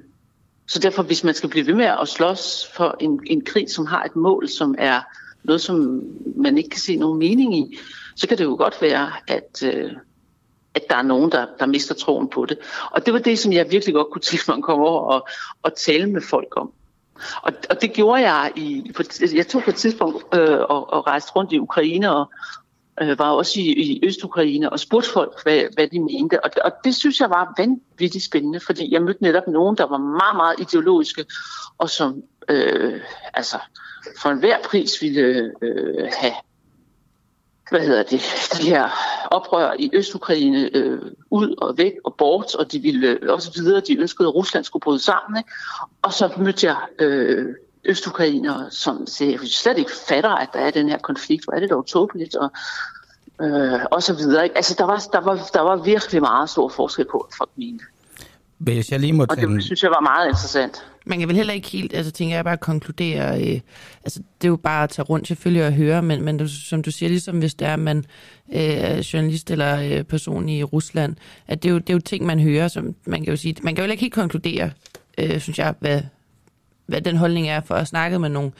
Så 0.69 0.79
derfor, 0.79 1.03
hvis 1.03 1.25
man 1.25 1.35
skal 1.35 1.49
blive 1.49 1.67
ved 1.67 1.75
med 1.75 1.85
at 1.85 2.09
slås 2.09 2.71
for 2.77 2.97
en, 3.01 3.21
en 3.27 3.45
krig, 3.45 3.71
som 3.71 3.87
har 3.87 4.05
et 4.05 4.17
mål, 4.17 4.49
som 4.49 4.75
er 4.79 5.01
noget, 5.45 5.61
som 5.61 6.03
man 6.37 6.59
ikke 6.59 6.71
kan 6.71 6.81
se 6.81 6.97
nogen 6.97 7.19
mening 7.19 7.59
i, 7.59 7.79
så 8.17 8.29
kan 8.29 8.39
det 8.39 8.45
jo 8.45 8.57
godt 8.59 8.83
være, 8.83 9.13
at, 9.29 9.63
øh, 9.65 9.91
at 10.75 10.83
der 10.91 10.97
er 10.97 11.03
nogen, 11.03 11.33
der, 11.33 11.47
der 11.59 11.67
mister 11.67 11.95
troen 11.95 12.29
på 12.29 12.47
det. 12.47 12.59
Og 12.91 13.07
det 13.07 13.15
var 13.15 13.21
det, 13.21 13.39
som 13.39 13.53
jeg 13.53 13.71
virkelig 13.71 13.95
godt 13.95 14.11
kunne 14.13 14.23
tænke 14.23 14.45
mig 14.49 14.57
at 14.57 14.63
komme 14.63 14.85
over 14.85 15.01
og, 15.01 15.29
og 15.63 15.77
tale 15.77 16.11
med 16.11 16.21
folk 16.21 16.57
om. 16.57 16.73
Og, 17.43 17.53
og 17.71 17.83
det 17.83 17.93
gjorde 17.93 18.31
jeg 18.31 18.53
i, 18.57 18.93
på, 18.97 19.03
altså, 19.03 19.37
jeg 19.37 19.47
tog 19.47 19.63
på 19.63 19.71
et 19.71 19.77
tidspunkt 19.77 20.25
øh, 20.35 20.61
og, 20.61 20.93
og 20.93 21.07
rejste 21.07 21.33
rundt 21.37 21.53
i 21.53 21.59
Ukraine 21.59 22.15
og 22.15 22.31
øh, 23.03 23.19
var 23.19 23.31
også 23.31 23.61
i, 23.61 23.63
i 23.63 24.01
Øst-Ukraine 24.07 24.71
og 24.71 24.81
spurgte 24.81 25.11
folk, 25.11 25.43
hvad, 25.43 25.63
hvad 25.75 25.89
de 25.89 26.01
mente. 26.01 26.45
Og, 26.45 26.51
og 26.65 26.73
det 26.85 26.95
synes 26.95 27.21
jeg 27.21 27.31
var 27.31 27.55
vanvittigt 27.59 28.25
spændende, 28.25 28.61
fordi 28.61 28.93
jeg 28.93 29.03
mødte 29.03 29.23
netop 29.23 29.47
nogen, 29.49 29.77
der 29.77 29.87
var 29.87 29.99
meget, 29.99 30.37
meget 30.37 30.61
ideologiske 30.61 31.25
og 31.79 31.91
som 31.91 32.23
øh, 32.49 33.01
altså, 33.35 33.57
for 34.19 34.29
enhver 34.29 34.63
pris 34.63 35.03
ville 35.03 35.53
øh, 35.63 36.09
have 36.19 36.35
hvad 37.71 37.81
hedder 37.81 38.03
det, 38.03 38.23
de 38.63 38.69
her 38.69 38.89
oprør 39.31 39.73
i 39.79 39.91
Østukraine 39.93 40.71
øh, 40.77 41.03
ud 41.31 41.55
og 41.59 41.79
væk 41.79 41.93
og 42.05 42.15
bort, 42.15 42.55
og 42.55 42.73
de 42.73 42.79
ville 42.79 43.09
øh, 43.09 43.33
også 43.33 43.53
videre, 43.55 43.81
de 43.81 43.99
ønskede, 43.99 44.29
at 44.29 44.35
Rusland 44.35 44.65
skulle 44.65 44.81
bryde 44.81 44.99
sammen. 44.99 45.39
Ikke? 45.39 45.51
Og 46.03 46.13
så 46.13 46.33
mødte 46.37 46.67
jeg 46.67 46.77
øh, 46.99 47.55
østukrainer, 47.85 48.71
som 48.71 49.07
siger, 49.07 49.41
at 49.41 49.49
slet 49.49 49.79
ikke 49.79 49.91
fatter, 50.09 50.31
at 50.31 50.49
der 50.53 50.59
er 50.59 50.71
den 50.71 50.89
her 50.89 50.99
konflikt, 50.99 51.45
hvor 51.45 51.53
er 51.53 51.61
det 51.61 51.71
dog 51.71 51.87
tåbeligt, 51.87 52.35
og 52.35 52.51
øh, 53.41 53.81
og 53.91 54.03
så 54.03 54.15
videre. 54.15 54.45
Ikke? 54.45 54.57
Altså, 54.57 54.75
der 54.79 54.85
var, 54.85 55.07
der, 55.13 55.21
var, 55.21 55.51
der 55.53 55.61
var 55.61 55.77
virkelig 55.77 56.21
meget 56.21 56.51
stor 56.51 56.69
forskel 56.69 57.05
på, 57.11 57.19
at 57.19 57.35
folk 57.39 57.51
mente. 57.57 57.85
Hvis 58.59 58.93
jeg 58.93 59.01
lige 59.01 59.13
må 59.13 59.27
Og 59.31 59.37
det 59.37 59.65
synes 59.65 59.83
jeg 59.83 59.91
var 59.91 60.01
meget 60.01 60.29
interessant. 60.29 60.85
Man 61.07 61.19
kan 61.19 61.29
vel 61.29 61.37
heller 61.37 61.53
ikke 61.53 61.69
helt, 61.69 61.95
altså 61.95 62.13
tænker 62.13 62.35
jeg 62.37 62.45
bare 62.45 62.57
konkludere, 62.57 63.41
øh, 63.43 63.61
altså 64.05 64.21
det 64.41 64.47
er 64.47 64.49
jo 64.49 64.57
bare 64.57 64.85
at 64.85 64.91
tage 64.91 65.07
rundt 65.07 65.29
selvfølgelig 65.29 65.67
og 65.67 65.73
høre, 65.73 66.03
men, 66.03 66.23
men 66.23 66.39
det, 66.39 66.51
som 66.51 66.83
du 66.83 66.91
siger, 66.91 67.09
ligesom 67.09 67.39
hvis 67.39 67.55
det 67.55 67.69
er, 67.69 67.77
man 67.77 67.99
øh, 68.55 68.61
er 68.61 69.11
journalist 69.13 69.51
eller 69.51 69.99
øh, 69.99 70.05
person 70.05 70.49
i 70.49 70.63
Rusland, 70.63 71.17
at 71.47 71.63
det 71.63 71.69
er, 71.69 71.73
jo, 71.73 71.79
det 71.79 71.91
er 71.91 71.95
jo 71.95 72.01
ting, 72.01 72.27
man 72.27 72.41
hører, 72.41 72.69
som 72.69 72.95
man 73.07 73.25
kan 73.25 73.31
jo 73.31 73.37
sige, 73.37 73.57
man 73.63 73.75
kan 73.75 73.83
jo 73.83 73.85
heller 73.85 73.93
ikke 73.93 74.03
helt 74.05 74.15
konkludere, 74.15 74.71
øh, 75.19 75.41
synes 75.41 75.59
jeg, 75.59 75.75
hvad, 75.81 76.01
hvad 76.87 77.01
den 77.01 77.17
holdning 77.17 77.49
er, 77.49 77.61
for 77.61 77.75
at 77.75 77.87
snakke 77.89 78.19
med 78.19 78.29
nogle 78.29 78.53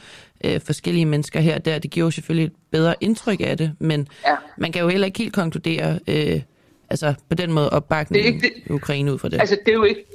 øh, 0.43 0.61
forskellige 0.61 1.05
mennesker 1.05 1.39
her 1.39 1.55
og 1.55 1.65
der. 1.65 1.79
Det 1.79 1.91
giver 1.91 2.05
jo 2.05 2.11
selvfølgelig 2.11 2.45
et 2.45 2.53
bedre 2.71 2.95
indtryk 3.01 3.41
af 3.41 3.57
det, 3.57 3.71
men 3.79 4.07
Ja. 4.25 4.35
man 4.57 4.71
kan 4.71 4.81
jo 4.81 4.87
heller 4.87 5.05
ikke 5.05 5.19
helt 5.19 5.33
konkludere, 5.33 5.99
øh, 6.07 6.41
altså 6.89 7.13
på 7.29 7.35
den 7.35 7.53
måde 7.53 7.69
opbakningen 7.69 8.33
Det 8.33 8.45
er 8.45 8.49
ikke 8.49 8.63
i 8.69 8.71
Ukraine 8.71 9.13
ud 9.13 9.19
fra 9.19 9.29
det. 9.29 9.39
Altså, 9.39 9.57
det 9.65 9.71
er 9.71 9.75
jo 9.75 9.83
ikke... 9.83 10.05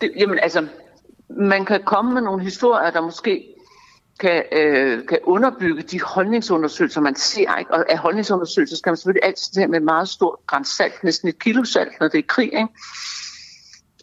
Det, 0.00 0.10
jamen, 0.16 0.38
altså, 0.38 0.66
man 1.28 1.64
kan 1.64 1.80
komme 1.84 2.14
med 2.14 2.22
nogle 2.22 2.42
historier, 2.42 2.90
der 2.90 3.00
måske 3.00 3.44
kan, 4.20 4.42
øh, 4.52 5.06
kan 5.06 5.18
underbygge 5.24 5.82
de 5.82 6.00
holdningsundersøgelser, 6.00 7.00
man 7.00 7.16
ser. 7.16 7.56
Ikke? 7.56 7.74
Og 7.74 7.92
af 7.92 7.98
holdningsundersøgelser 7.98 8.76
skal 8.76 8.90
man 8.90 8.96
selvfølgelig 8.96 9.24
altid 9.24 9.54
tage 9.54 9.68
med 9.68 9.80
meget 9.80 10.08
stort 10.08 10.36
grænsalt, 10.46 11.04
næsten 11.04 11.28
et 11.28 11.38
kilo 11.38 11.64
salt, 11.64 11.92
når 12.00 12.08
det 12.08 12.18
er 12.18 12.22
krig. 12.28 12.52
Ikke? 12.52 12.68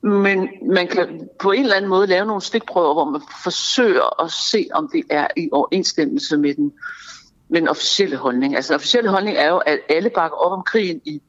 Men 0.03 0.49
man 0.73 0.87
kan 0.87 1.29
på 1.39 1.51
en 1.51 1.63
eller 1.63 1.75
anden 1.75 1.89
måde 1.89 2.07
lave 2.07 2.25
nogle 2.25 2.41
stikprøver, 2.41 2.93
hvor 2.93 3.05
man 3.05 3.21
forsøger 3.43 4.23
at 4.23 4.31
se, 4.31 4.67
om 4.73 4.89
det 4.93 5.03
er 5.09 5.27
i 5.35 5.49
overensstemmelse 5.51 6.37
med 6.37 6.53
den, 6.53 6.73
med 7.49 7.61
den 7.61 7.67
officielle 7.67 8.17
holdning. 8.17 8.55
Altså 8.55 8.73
den 8.73 8.75
officielle 8.75 9.09
holdning 9.09 9.37
er 9.37 9.47
jo, 9.47 9.57
at 9.57 9.79
alle 9.89 10.09
bakker 10.09 10.37
op 10.37 10.51
om 10.51 10.63
krigen 10.63 11.01
i 11.05 11.21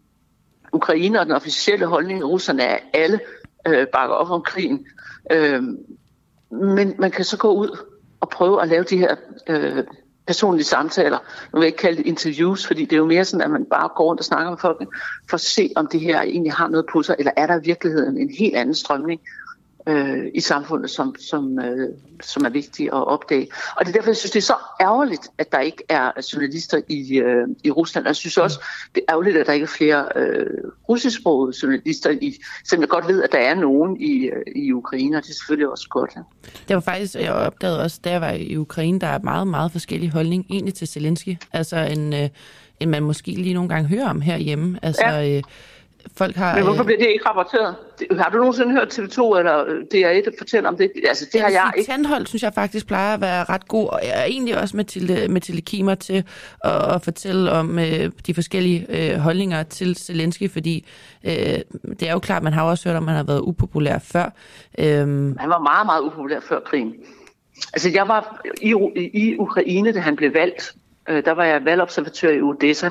Ukraine, 0.72 1.20
og 1.20 1.26
den 1.26 1.34
officielle 1.34 1.86
holdning 1.86 2.20
i 2.20 2.22
Rusland 2.22 2.60
er, 2.60 2.64
at 2.64 2.80
alle 2.92 3.20
øh, 3.66 3.86
bakker 3.86 4.14
op 4.14 4.30
om 4.30 4.42
krigen. 4.42 4.86
Øh, 5.32 5.62
men 6.50 6.94
man 6.98 7.10
kan 7.10 7.24
så 7.24 7.36
gå 7.36 7.52
ud 7.52 7.78
og 8.20 8.28
prøve 8.28 8.62
at 8.62 8.68
lave 8.68 8.84
de 8.84 8.98
her 8.98 9.16
øh, 9.48 9.84
personlige 10.26 10.64
samtaler. 10.64 11.18
Nu 11.52 11.58
vil 11.58 11.60
jeg 11.60 11.66
ikke 11.66 11.78
kalde 11.78 11.96
det 11.96 12.06
interviews, 12.06 12.66
fordi 12.66 12.84
det 12.84 12.92
er 12.92 12.96
jo 12.96 13.06
mere 13.06 13.24
sådan, 13.24 13.44
at 13.44 13.50
man 13.50 13.64
bare 13.64 13.88
går 13.96 14.04
rundt 14.04 14.20
og 14.20 14.24
snakker 14.24 14.50
med 14.50 14.58
folk, 14.58 14.78
for 15.30 15.34
at 15.34 15.40
se, 15.40 15.72
om 15.76 15.86
det 15.86 16.00
her 16.00 16.22
egentlig 16.22 16.52
har 16.52 16.68
noget 16.68 16.86
på 16.92 17.02
sig, 17.02 17.16
eller 17.18 17.32
er 17.36 17.46
der 17.46 17.60
i 17.60 17.64
virkeligheden 17.64 18.18
en 18.18 18.30
helt 18.38 18.56
anden 18.56 18.74
strømning 18.74 19.20
øh, 19.88 20.24
i 20.34 20.40
samfundet, 20.40 20.90
som, 20.90 21.14
som, 21.18 21.58
øh, 21.58 21.88
som 22.22 22.44
er 22.44 22.48
vigtig 22.48 22.86
at 22.86 23.06
opdage. 23.06 23.48
Og 23.76 23.86
det 23.86 23.88
er 23.88 23.96
derfor, 23.96 24.10
jeg 24.10 24.16
synes, 24.16 24.30
det 24.30 24.38
er 24.38 24.42
så 24.42 24.56
ærgerligt, 24.80 25.28
at 25.38 25.52
der 25.52 25.58
ikke 25.60 25.82
er 25.88 26.10
journalister 26.32 26.80
i, 26.88 27.18
øh, 27.18 27.48
i 27.64 27.70
Rusland. 27.70 28.04
Og 28.04 28.08
jeg 28.08 28.16
synes 28.16 28.38
også, 28.38 28.64
det 28.94 29.02
er 29.08 29.12
ærgerligt, 29.12 29.36
at 29.36 29.46
der 29.46 29.52
ikke 29.52 29.64
er 29.64 29.68
flere 29.68 30.08
øh, 30.16 30.46
russisksprogede 30.88 31.56
journalister, 31.62 32.10
i, 32.10 32.34
selvom 32.64 32.82
jeg 32.82 32.88
godt 32.88 33.08
ved, 33.08 33.22
at 33.22 33.32
der 33.32 33.38
er 33.38 33.54
nogen 33.54 34.00
i, 34.00 34.24
øh, 34.24 34.42
i 34.56 34.72
Ukraine, 34.72 35.16
og 35.16 35.22
det 35.22 35.30
er 35.30 35.34
selvfølgelig 35.34 35.68
også 35.68 35.88
godt. 35.90 36.10
Ja. 36.16 36.20
Det 36.68 36.74
var 36.74 36.80
faktisk, 36.80 37.14
jeg 37.14 37.32
opdagede 37.32 37.82
også, 37.82 38.00
da 38.04 38.10
jeg 38.10 38.20
var 38.20 38.30
i 38.30 38.56
Ukraine, 38.56 39.00
der 39.00 39.06
er 39.06 39.18
meget, 39.18 39.46
meget 39.46 39.72
forskellig 39.72 40.10
holdning 40.10 40.46
egentlig 40.50 40.74
til 40.74 40.88
Zelensky. 40.88 41.36
Altså 41.52 41.76
en, 41.76 42.12
øh, 42.14 42.28
en 42.80 42.90
man 42.90 43.02
måske 43.02 43.30
lige 43.30 43.54
nogle 43.54 43.68
gange 43.68 43.88
hører 43.88 44.08
om 44.10 44.20
herhjemme. 44.20 44.78
Altså 44.82 45.06
Ja. 45.06 45.36
øh, 45.36 45.42
folk 46.16 46.36
har... 46.36 46.54
Men 46.54 46.64
hvorfor 46.64 46.80
øh, 46.80 46.86
bliver 46.86 46.98
det 46.98 47.08
ikke 47.08 47.28
rapporteret? 47.28 47.74
Har 48.20 48.30
du 48.30 48.38
nogensinde 48.38 48.72
hørt 48.72 48.98
TV2 48.98 49.38
eller 49.38 49.64
øh, 49.66 49.84
DR1 49.94 50.38
fortælle 50.38 50.68
om 50.68 50.76
det? 50.76 50.90
Altså, 51.08 51.26
det 51.32 51.40
har 51.40 51.48
jeg 51.48 51.72
ikke. 51.76 51.90
Tandhold, 51.90 52.26
synes 52.26 52.42
jeg 52.42 52.54
faktisk 52.54 52.86
plejer 52.86 53.14
at 53.14 53.20
være 53.20 53.44
ret 53.44 53.68
god, 53.68 53.88
og 53.88 54.00
jeg 54.02 54.20
er 54.20 54.24
egentlig 54.24 54.60
også 54.60 54.76
Mathilde, 54.76 55.28
Mathilde 55.28 55.60
Kimer 55.60 55.94
til 55.94 56.24
at, 56.64 56.94
at 56.94 57.02
fortælle 57.02 57.52
om 57.52 57.78
øh, 57.78 58.10
de 58.26 58.34
forskellige 58.34 58.86
øh, 58.88 59.18
holdninger 59.18 59.62
til 59.62 59.94
Zelensky, 59.96 60.50
fordi 60.50 60.86
øh, 61.24 61.32
det 62.00 62.02
er 62.02 62.12
jo 62.12 62.18
klart, 62.18 62.42
man 62.42 62.52
har 62.52 62.62
også 62.62 62.88
hørt 62.88 62.96
om, 62.96 63.02
at 63.02 63.08
han 63.08 63.16
har 63.16 63.32
været 63.32 63.40
upopulær 63.40 63.98
før. 63.98 64.30
Øhm, 64.78 65.36
Han 65.38 65.50
var 65.50 65.58
meget, 65.58 65.86
meget 65.86 66.02
upopulær 66.02 66.40
før 66.40 66.60
krigen. 66.60 66.94
Altså, 67.72 67.90
jeg 67.94 68.08
var 68.08 68.40
i, 68.62 68.74
i 69.14 69.36
Ukraine, 69.38 69.92
da 69.92 70.00
han 70.00 70.16
blev 70.16 70.34
valgt. 70.34 70.74
Øh, 71.08 71.24
der 71.24 71.32
var 71.32 71.44
jeg 71.44 71.64
valgobservatør 71.64 72.30
i 72.30 72.40
Odessa. 72.40 72.90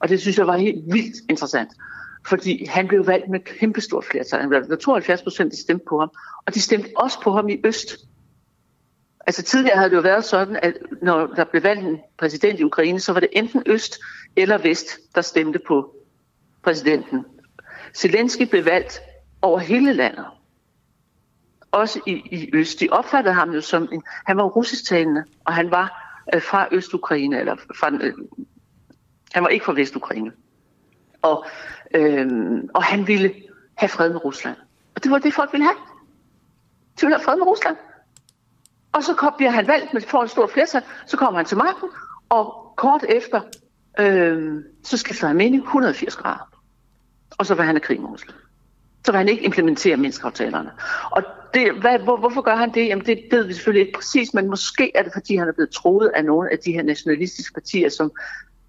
Og 0.00 0.08
det 0.08 0.20
synes 0.20 0.38
jeg 0.38 0.46
var 0.46 0.56
helt 0.56 0.84
vildt 0.92 1.16
interessant. 1.30 1.68
Fordi 2.28 2.64
han 2.64 2.88
blev 2.88 3.06
valgt 3.06 3.28
med 3.28 3.40
kæmpestort 3.40 4.04
flertal. 4.04 4.40
Han 4.40 4.48
blev 4.48 4.68
der 4.68 4.76
72 4.76 5.22
procent, 5.22 5.50
der 5.52 5.56
stemte 5.56 5.84
på 5.88 6.00
ham. 6.00 6.10
Og 6.46 6.54
de 6.54 6.60
stemte 6.60 6.88
også 6.96 7.20
på 7.22 7.32
ham 7.32 7.48
i 7.48 7.60
Øst. 7.64 7.96
Altså 9.26 9.42
tidligere 9.42 9.76
havde 9.76 9.90
det 9.90 9.96
jo 9.96 10.00
været 10.00 10.24
sådan, 10.24 10.58
at 10.62 10.74
når 11.02 11.26
der 11.26 11.44
blev 11.44 11.62
valgt 11.62 11.86
en 11.86 11.98
præsident 12.18 12.60
i 12.60 12.64
Ukraine, 12.64 13.00
så 13.00 13.12
var 13.12 13.20
det 13.20 13.28
enten 13.32 13.62
Øst 13.66 13.98
eller 14.36 14.58
Vest, 14.58 14.86
der 15.14 15.20
stemte 15.20 15.58
på 15.66 15.94
præsidenten. 16.62 17.24
Zelensky 17.94 18.42
blev 18.42 18.64
valgt 18.64 19.00
over 19.42 19.58
hele 19.58 19.92
landet 19.92 20.24
også 21.70 22.00
i, 22.06 22.12
i 22.12 22.50
Øst. 22.52 22.80
De 22.80 22.88
opfattede 22.90 23.34
ham 23.34 23.50
jo 23.50 23.60
som 23.60 23.88
en, 23.92 24.02
han 24.26 24.36
var 24.36 24.44
russisktalende, 24.44 25.24
og 25.44 25.54
han 25.54 25.70
var 25.70 26.14
øh, 26.34 26.42
fra 26.42 26.68
Øst-Ukraine, 26.72 27.38
eller 27.38 27.56
fra, 27.56 27.90
øh, 28.00 28.14
han 29.32 29.42
var 29.42 29.48
ikke 29.48 29.64
fra 29.64 29.72
Vest-Ukraine. 29.72 30.32
Og, 31.22 31.46
øh, 31.94 32.28
og 32.74 32.84
han 32.84 33.06
ville 33.06 33.34
have 33.74 33.88
fred 33.88 34.12
med 34.12 34.24
Rusland. 34.24 34.56
Og 34.94 35.04
det 35.04 35.10
var 35.10 35.18
det, 35.18 35.34
folk 35.34 35.52
ville 35.52 35.64
have. 35.64 35.76
De 37.00 37.06
ville 37.06 37.16
have 37.16 37.24
fred 37.24 37.36
med 37.36 37.46
Rusland. 37.46 37.76
Og 38.92 39.04
så 39.04 39.14
kom, 39.14 39.32
bliver 39.36 39.50
han 39.50 39.66
valgt 39.66 39.92
med 39.92 40.02
for 40.02 40.22
et 40.22 40.30
stort 40.30 40.50
flertal, 40.50 40.82
så 41.06 41.16
kommer 41.16 41.38
han 41.38 41.46
til 41.46 41.56
magten, 41.56 41.88
og 42.28 42.74
kort 42.76 43.04
efter, 43.08 43.40
øh, 43.98 44.64
så 44.84 44.96
skifter 44.96 45.26
han 45.26 45.36
mening 45.36 45.62
180 45.62 46.16
grader. 46.16 46.60
Og 47.38 47.46
så 47.46 47.54
vil 47.54 47.64
han 47.64 47.74
have 47.74 47.80
krig 47.80 48.00
med 48.00 48.10
Rusland 48.10 48.38
så 49.08 49.12
vil 49.12 49.18
han 49.18 49.28
ikke 49.28 49.44
implementere 49.44 49.96
menneskeaftalerne. 49.96 50.70
Og 51.10 51.22
det, 51.54 51.80
hvad, 51.80 51.98
hvor, 51.98 52.16
hvorfor 52.16 52.40
gør 52.40 52.56
han 52.56 52.74
det? 52.74 52.86
Jamen 52.86 53.06
det 53.06 53.18
ved 53.30 53.44
vi 53.44 53.52
selvfølgelig 53.52 53.86
ikke 53.86 53.96
præcis, 53.98 54.34
men 54.34 54.50
måske 54.50 54.92
er 54.94 55.02
det, 55.02 55.12
fordi 55.12 55.36
han 55.36 55.48
er 55.48 55.52
blevet 55.52 55.70
troet 55.70 56.10
af 56.14 56.24
nogle 56.24 56.52
af 56.52 56.58
de 56.58 56.72
her 56.72 56.82
nationalistiske 56.82 57.54
partier, 57.54 57.88
som 57.88 58.12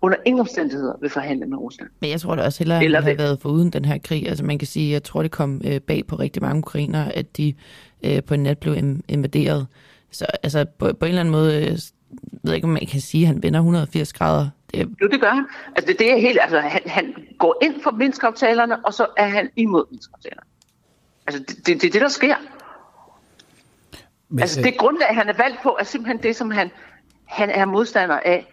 under 0.02 0.18
ingen 0.26 0.40
omstændigheder 0.40 0.94
vil 1.02 1.10
forhandle 1.10 1.46
med 1.46 1.58
Rusland. 1.58 1.90
Men 2.00 2.10
jeg 2.10 2.22
tror 2.22 2.36
da 2.36 2.44
også 2.44 2.60
hellere, 2.60 2.84
Eller 2.84 2.98
at 2.98 3.04
have 3.04 3.18
været 3.18 3.40
foruden 3.42 3.70
den 3.70 3.86
her 3.86 3.98
krig. 3.98 4.30
Altså 4.30 4.46
man 4.46 4.58
kan 4.60 4.68
sige, 4.68 4.92
jeg 4.92 5.04
tror, 5.04 5.22
det 5.22 5.32
kom 5.32 5.62
øh, 5.66 5.80
bag 5.82 6.04
på 6.08 6.16
rigtig 6.16 6.42
mange 6.42 6.58
ukrainere, 6.58 7.16
at 7.16 7.38
de 7.38 7.54
øh, 8.04 8.24
på 8.24 8.34
en 8.34 8.44
nat 8.44 8.58
blev 8.58 8.76
in- 8.78 9.02
invaderet. 9.08 9.68
Så 10.12 10.26
altså 10.44 10.66
på, 10.80 10.94
på 11.00 11.06
en 11.06 11.10
eller 11.10 11.20
anden 11.20 11.32
måde, 11.32 11.56
øh, 11.66 11.72
ved 11.72 11.80
jeg 12.44 12.56
ikke, 12.56 12.66
om 12.66 12.72
man 12.74 12.86
kan 12.92 13.02
sige, 13.02 13.22
at 13.24 13.28
han 13.28 13.44
vender 13.44 13.60
180 13.60 14.14
grader. 14.14 14.50
Det, 14.72 14.82
er- 14.82 14.86
Jo, 15.02 15.08
det 15.08 15.22
gør 15.22 15.30
han. 15.30 15.46
Altså 15.76 15.88
det, 15.92 16.00
det 16.00 16.12
er 16.12 16.18
helt, 16.18 16.40
altså 16.42 16.60
han, 16.60 16.82
han 16.86 17.14
går 17.40 17.58
ind 17.62 17.82
for 17.84 17.92
menneskeaftalerne, 17.92 18.86
og 18.86 18.94
så 18.94 19.06
er 19.18 19.28
han 19.28 19.50
imod 19.56 19.84
menneskeaftalerne. 19.92 20.42
Altså 21.28 21.44
det, 21.48 21.58
det, 21.68 21.82
det 21.82 21.88
er 21.88 21.92
det, 21.92 22.02
der 22.02 22.08
sker. 22.10 22.36
Men, 24.30 24.40
Altså 24.40 24.62
det 24.62 24.78
grundlag, 24.78 25.08
han 25.10 25.30
er 25.30 25.34
valgt 25.38 25.58
på, 25.64 25.78
er 25.80 25.84
simpelthen 25.84 26.24
det, 26.24 26.36
som 26.36 26.52
han, 26.52 26.72
han 27.26 27.50
er 27.50 27.66
modstander 27.66 28.20
af 28.26 28.48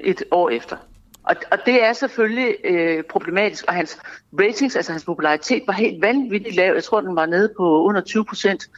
et 0.00 0.22
år 0.30 0.50
efter. 0.50 0.76
Og, 1.24 1.36
og 1.52 1.58
det 1.66 1.84
er 1.84 1.92
selvfølgelig 1.92 2.54
øh, 2.64 3.02
problematisk, 3.02 3.64
og 3.68 3.74
hans 3.74 3.98
ratings, 4.40 4.76
altså 4.76 4.92
hans 4.92 5.04
popularitet, 5.04 5.62
var 5.66 5.72
helt 5.72 6.02
vanvittigt 6.02 6.56
lav. 6.56 6.74
Jeg 6.74 6.84
tror, 6.84 7.00
den 7.00 7.16
var 7.16 7.26
nede 7.26 7.52
på 7.56 7.84
under 7.84 8.00
20 8.00 8.24
procent 8.24 8.68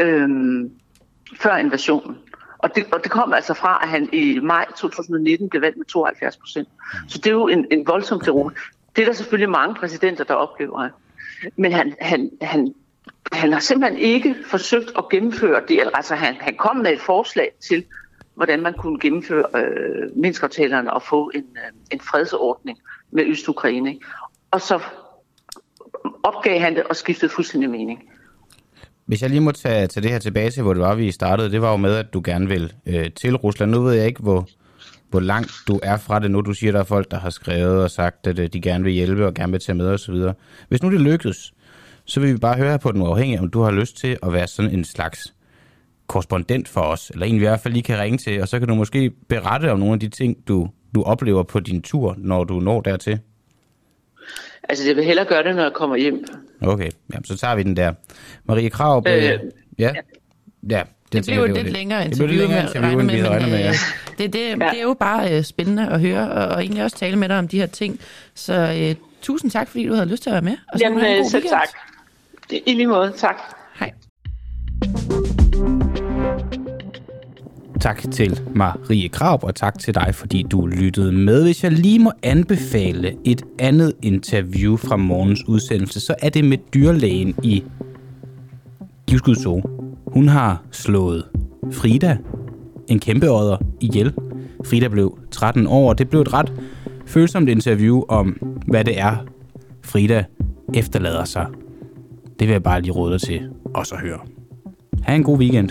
øh, 0.00 0.28
før 1.40 1.56
invasionen. 1.56 2.16
Og 2.58 2.74
det, 2.74 2.86
og 2.92 3.02
det 3.02 3.10
kom 3.10 3.32
altså 3.32 3.54
fra, 3.54 3.80
at 3.82 3.88
han 3.88 4.08
i 4.12 4.38
maj 4.42 4.66
2019 4.76 5.48
blev 5.48 5.62
valgt 5.62 5.76
med 5.76 5.86
72 5.86 6.36
procent. 6.36 6.68
Så 7.08 7.18
det 7.18 7.26
er 7.26 7.30
jo 7.30 7.48
en, 7.48 7.66
en 7.70 7.86
voldsom 7.86 8.20
derud. 8.20 8.50
Det 8.96 9.02
er 9.02 9.06
der 9.06 9.12
selvfølgelig 9.12 9.50
mange 9.50 9.74
præsidenter, 9.74 10.24
der 10.24 10.34
oplever. 10.34 10.88
Men 11.56 11.72
han, 11.72 11.94
han, 12.00 12.30
han, 12.42 12.74
han 13.32 13.52
har 13.52 13.60
simpelthen 13.60 14.00
ikke 14.00 14.36
forsøgt 14.46 14.92
at 14.98 15.08
gennemføre 15.08 15.62
det. 15.68 15.90
Altså 15.94 16.14
han, 16.14 16.34
han 16.40 16.56
kom 16.56 16.76
med 16.76 16.92
et 16.92 17.00
forslag 17.00 17.52
til, 17.60 17.84
hvordan 18.36 18.62
man 18.62 18.74
kunne 18.74 19.00
gennemføre 19.00 19.44
øh, 19.54 20.16
menneskeaftalerne 20.16 20.92
og 20.92 21.02
få 21.02 21.30
en, 21.34 21.40
øh, 21.40 21.72
en 21.90 22.00
fredsordning 22.00 22.78
med 23.10 23.24
Øst-Ukraine. 23.26 23.96
Og 24.50 24.60
så 24.60 24.80
opgav 26.22 26.60
han 26.60 26.74
det 26.74 26.82
og 26.82 26.96
skiftede 26.96 27.32
fuldstændig 27.32 27.70
mening. 27.70 28.02
Hvis 29.06 29.22
jeg 29.22 29.30
lige 29.30 29.40
må 29.40 29.52
tage, 29.52 29.86
tage 29.86 30.02
det 30.02 30.10
her 30.10 30.18
tilbage 30.18 30.50
til, 30.50 30.62
hvor 30.62 30.72
det 30.72 30.82
var, 30.82 30.94
vi 30.94 31.10
startede, 31.10 31.50
det 31.50 31.62
var 31.62 31.70
jo 31.70 31.76
med, 31.76 31.96
at 31.96 32.06
du 32.12 32.22
gerne 32.24 32.48
vil 32.48 32.72
øh, 32.86 33.10
til 33.10 33.36
Rusland. 33.36 33.70
Nu 33.70 33.82
ved 33.82 33.94
jeg 33.94 34.06
ikke, 34.06 34.22
hvor, 34.22 34.48
hvor 35.10 35.20
langt 35.20 35.52
du 35.68 35.80
er 35.82 35.96
fra 35.96 36.18
det 36.18 36.30
nu. 36.30 36.40
Du 36.40 36.52
siger, 36.52 36.72
der 36.72 36.80
er 36.80 36.84
folk, 36.84 37.10
der 37.10 37.18
har 37.18 37.30
skrevet 37.30 37.82
og 37.82 37.90
sagt, 37.90 38.26
at 38.26 38.38
øh, 38.38 38.48
de 38.52 38.60
gerne 38.60 38.84
vil 38.84 38.92
hjælpe 38.92 39.26
og 39.26 39.34
gerne 39.34 39.52
vil 39.52 39.60
tage 39.60 39.76
med 39.76 39.88
osv. 39.88 40.14
Hvis 40.68 40.82
nu 40.82 40.90
det 40.90 41.00
lykkes, 41.00 41.52
så 42.04 42.20
vil 42.20 42.32
vi 42.32 42.38
bare 42.38 42.56
høre 42.56 42.70
her 42.70 42.78
på 42.78 42.92
den 42.92 43.02
uafhængige, 43.02 43.40
om 43.40 43.50
du 43.50 43.60
har 43.60 43.70
lyst 43.70 43.96
til 43.96 44.18
at 44.22 44.32
være 44.32 44.46
sådan 44.46 44.70
en 44.70 44.84
slags 44.84 45.35
korrespondent 46.06 46.68
for 46.68 46.80
os, 46.80 47.10
eller 47.10 47.26
en 47.26 47.32
vi 47.32 47.36
i 47.44 47.48
hvert 47.48 47.60
fald 47.60 47.74
lige 47.74 47.82
kan 47.82 47.98
ringe 47.98 48.18
til, 48.18 48.42
og 48.42 48.48
så 48.48 48.58
kan 48.58 48.68
du 48.68 48.74
måske 48.74 49.10
berette 49.28 49.72
om 49.72 49.78
nogle 49.78 49.94
af 49.94 50.00
de 50.00 50.08
ting, 50.08 50.48
du, 50.48 50.68
du 50.94 51.02
oplever 51.02 51.42
på 51.42 51.60
din 51.60 51.82
tur, 51.82 52.14
når 52.18 52.44
du 52.44 52.60
når 52.60 52.80
dertil. 52.80 53.18
Altså 54.68 54.86
jeg 54.86 54.96
vil 54.96 55.04
hellere 55.04 55.26
gøre 55.26 55.42
det, 55.42 55.56
når 55.56 55.62
jeg 55.62 55.72
kommer 55.72 55.96
hjem. 55.96 56.24
Okay, 56.62 56.90
jamen, 57.12 57.24
så 57.24 57.36
tager 57.36 57.54
vi 57.54 57.62
den 57.62 57.76
der. 57.76 57.92
Marie 58.44 58.70
Krav, 58.70 59.04
øh, 59.06 59.14
Øh, 59.14 59.38
ja, 59.78 59.92
ja, 60.70 60.82
det 61.12 61.12
det 61.12 61.24
blev 61.26 61.36
jo 61.36 61.54
lidt 61.54 61.72
længere 61.72 62.04
interview, 62.04 62.28
det 62.28 62.38
længere 62.38 62.62
interview 62.62 63.00
end 63.00 63.10
vi 63.10 63.16
havde 63.16 63.30
regnet 63.30 63.48
med. 63.50 63.58
Ja. 63.58 63.72
Det, 64.18 64.32
det, 64.32 64.48
ja. 64.48 64.54
det 64.54 64.78
er 64.78 64.82
jo 64.82 64.94
bare 64.94 65.38
uh, 65.38 65.42
spændende 65.44 65.88
at 65.88 66.00
høre, 66.00 66.30
og, 66.30 66.48
og 66.48 66.60
egentlig 66.62 66.84
også 66.84 66.96
tale 66.96 67.16
med 67.16 67.28
dig 67.28 67.38
om 67.38 67.48
de 67.48 67.58
her 67.58 67.66
ting. 67.66 68.00
Så 68.34 68.72
uh, 68.90 69.06
tusind 69.22 69.50
tak, 69.50 69.68
fordi 69.68 69.86
du 69.86 69.94
havde 69.94 70.08
lyst 70.08 70.22
til 70.22 70.30
at 70.30 70.34
være 70.34 70.42
med. 70.42 70.56
Og 70.72 70.80
Jamen, 70.80 71.00
selv 71.00 71.44
weekend. 71.44 71.50
tak. 71.50 71.68
I 72.66 72.74
lige 72.74 72.86
måde, 72.86 73.12
tak. 73.16 73.36
Tak 77.80 78.10
til 78.10 78.40
Marie 78.54 79.08
Krab, 79.08 79.44
og 79.44 79.54
tak 79.54 79.78
til 79.78 79.94
dig, 79.94 80.14
fordi 80.14 80.42
du 80.50 80.66
lyttede 80.66 81.12
med. 81.12 81.42
Hvis 81.42 81.64
jeg 81.64 81.72
lige 81.72 81.98
må 81.98 82.12
anbefale 82.22 83.14
et 83.24 83.42
andet 83.58 83.92
interview 84.02 84.76
fra 84.76 84.96
morgens 84.96 85.48
udsendelse, 85.48 86.00
så 86.00 86.14
er 86.22 86.28
det 86.28 86.44
med 86.44 86.58
dyrlægen 86.74 87.34
i 87.42 87.64
Givskud 89.06 89.34
Zoo. 89.34 89.62
Hun 90.06 90.28
har 90.28 90.62
slået 90.70 91.24
Frida, 91.72 92.16
en 92.88 92.98
kæmpeodder, 92.98 93.56
ihjel. 93.80 94.14
Frida 94.64 94.88
blev 94.88 95.18
13 95.30 95.66
år, 95.66 95.88
og 95.88 95.98
det 95.98 96.08
blev 96.10 96.20
et 96.20 96.32
ret 96.32 96.52
følsomt 97.06 97.48
interview 97.48 98.02
om, 98.08 98.36
hvad 98.66 98.84
det 98.84 99.00
er, 99.00 99.16
Frida 99.84 100.24
efterlader 100.74 101.24
sig. 101.24 101.46
Det 102.38 102.48
vil 102.48 102.52
jeg 102.52 102.62
bare 102.62 102.80
lige 102.80 102.92
råde 102.92 103.12
dig 103.12 103.20
til 103.20 103.40
også 103.74 103.94
at 103.94 104.00
høre. 104.00 104.18
Ha' 105.02 105.14
en 105.14 105.22
god 105.22 105.38
weekend. 105.38 105.70